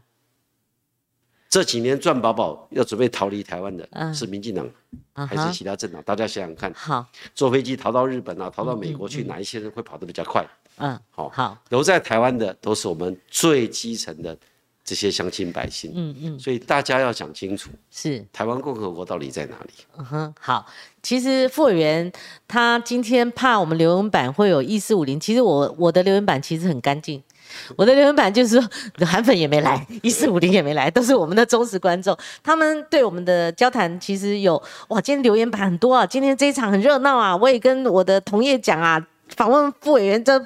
[1.49, 4.69] 这几年赚饱饱要准备逃离台湾的，嗯是民进党
[5.13, 6.03] 还是其他政党？
[6.03, 10.45] 大家想想看，好，坐飞机逃到日本啊，逃到美国去，哪一些人会跑得比较快？
[10.79, 14.37] 嗯，好，好，留在台湾的都是我们最基层的。
[14.85, 18.23] 这些乡亲百姓，嗯嗯，所以大家要讲清楚，是。
[18.31, 19.73] 台湾共和国到底在哪里？
[19.97, 20.63] 嗯哼，好，
[21.01, 22.11] 其实副委员
[22.47, 27.19] 他今天怕我们留言板会有一四五零，其实我我的留言板其实很干净，
[27.75, 28.69] 我的留言板就是说
[29.07, 39.03] 韩粉也没来，一四五零也没来，都是我们的忠实观众，他们对我们的交谈其实有哇，今天留言板很多啊，今天这一场很热闹啊，我也跟我的同业讲啊，
[39.35, 40.45] 访问副委员这。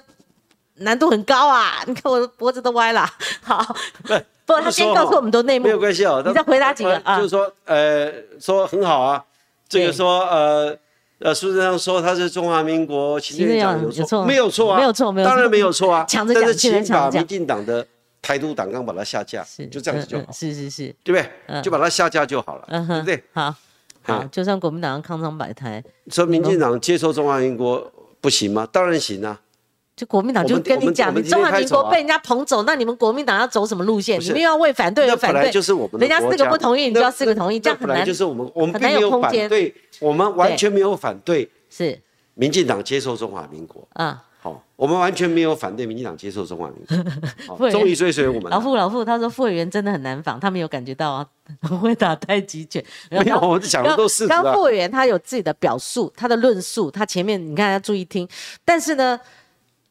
[0.80, 1.84] 难度很高啊！
[1.88, 3.06] 你看我的脖子都歪了。
[3.44, 3.76] 好，
[4.46, 6.24] 不，他先告诉我们都内幕，没有关系哦。
[6.26, 7.18] 你再回答几个啊？
[7.18, 9.24] 就是说，呃，说很好啊。
[9.68, 10.76] 这个说，呃，
[11.20, 14.26] 呃，书上说他是中华民国行政院长有错？
[14.26, 16.04] 没有错啊，没有错，没有错，当然没有错啊。
[16.06, 17.86] 抢着讲，但是请把民进党的
[18.22, 20.32] 台独党纲把它下架，就这样子就好。
[20.32, 21.62] 是是是，对不对？
[21.62, 23.24] 就把它下架就好了，对不对？
[23.34, 23.54] 好，
[24.02, 28.68] 好，就算国民党抗张百台，说民进党接受中华民国不行吗？
[28.72, 29.40] 当然行啊。
[30.00, 34.18] 就国民党就跟你讲，你中华民国被人家捧走，那你们国民党要走什么路线？
[34.22, 38.06] 你们要为反对而反对，就是我们人家四个不同意，你就要四个同意，这样很难。
[38.06, 42.00] 就是我们我们并没有反对，我们完全没有反对，是
[42.36, 44.24] 民进党接受中华民国啊。
[44.42, 46.78] 好，我们完全没有反对民进党接受中华民
[47.58, 48.50] 国， 终于追随我们。
[48.50, 51.28] 老傅老傅，他说副委员真的很难防，他没有感觉到啊，
[51.62, 52.82] 很会打太极拳。
[53.12, 54.26] 没有，我讲的都是。
[54.30, 58.26] 刚副委员他有自己的表述，他的论述，他前面你看要注意听，
[58.64, 59.20] 但是呢。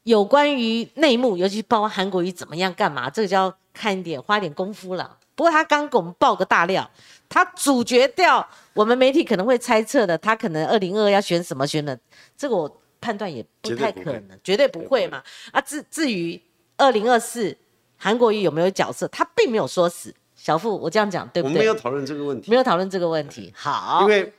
[0.08, 5.18] 有关于内幕，尤其包括韩国瑜怎么样干嘛，这个就要看一点，花点功夫了。
[5.34, 6.90] 不过他刚给我们爆个大料，
[7.28, 11.98] 他主角掉，我们媒体可能会猜测的，他可能二零二要选什么选的，
[12.38, 15.22] 这个我判断也不太可能，绝对不会嘛。
[15.52, 16.40] 啊，至至于
[16.78, 17.54] 二零二四
[17.98, 20.14] 韩国瑜有没有角色，他并没有说死。
[20.34, 21.52] 小付，我这样讲对不对？
[21.52, 23.52] 我们没有讨论这个问题，没有讨论这个问题。
[23.54, 24.32] 好，因为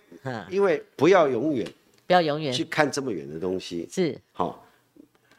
[0.50, 1.72] 因为不要永远
[2.08, 4.66] 不要永远去看这么远的东西，是好。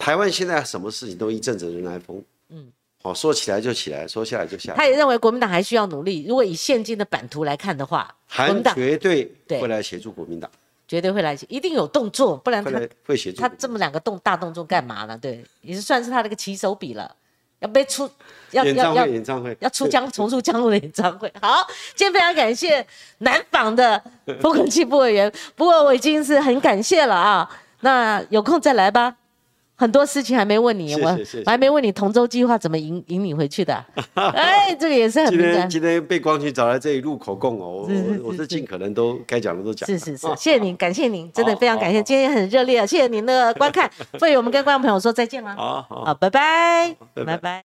[0.01, 2.73] 台湾现在什么事情都一阵子人来疯，嗯，
[3.03, 4.73] 好说起来就起来，说下来就下。
[4.75, 6.25] 他也认为国民党还需要努力。
[6.27, 9.31] 如果以现今的版图来看的话，韩绝对
[9.61, 10.51] 会来协助国民党，
[10.89, 15.19] 绝对会来，一定有动作，不然他会协助他这么两个动大动作干嘛呢？
[15.21, 17.15] 对，也是算是他的一个起手笔了，
[17.59, 18.09] 要被出
[18.53, 21.31] 要要要演唱会，要出江 重出江路的演唱会。
[21.43, 22.85] 好，今天非常感谢
[23.19, 24.03] 南访的
[24.41, 27.51] 风控器部委员，不过我已经是很感谢了啊，
[27.81, 29.15] 那有空再来吧。
[29.81, 33.83] 很多事情还没问你，我我还没问你同舟计划怎么引引你回去的。
[34.13, 35.31] 哎，这个也是很。
[35.31, 39.87] 今天今天被光群找来这里录口供哦，我我是尽可能都该讲的都讲。
[39.87, 43.91] 是是是， 谢谢您，感谢您，真的非常感谢，今天很热烈，谢谢您的观看。
[44.21, 45.57] 所以我们跟观众朋友说再见了。
[45.57, 47.70] 好好，拜拜，拜拜。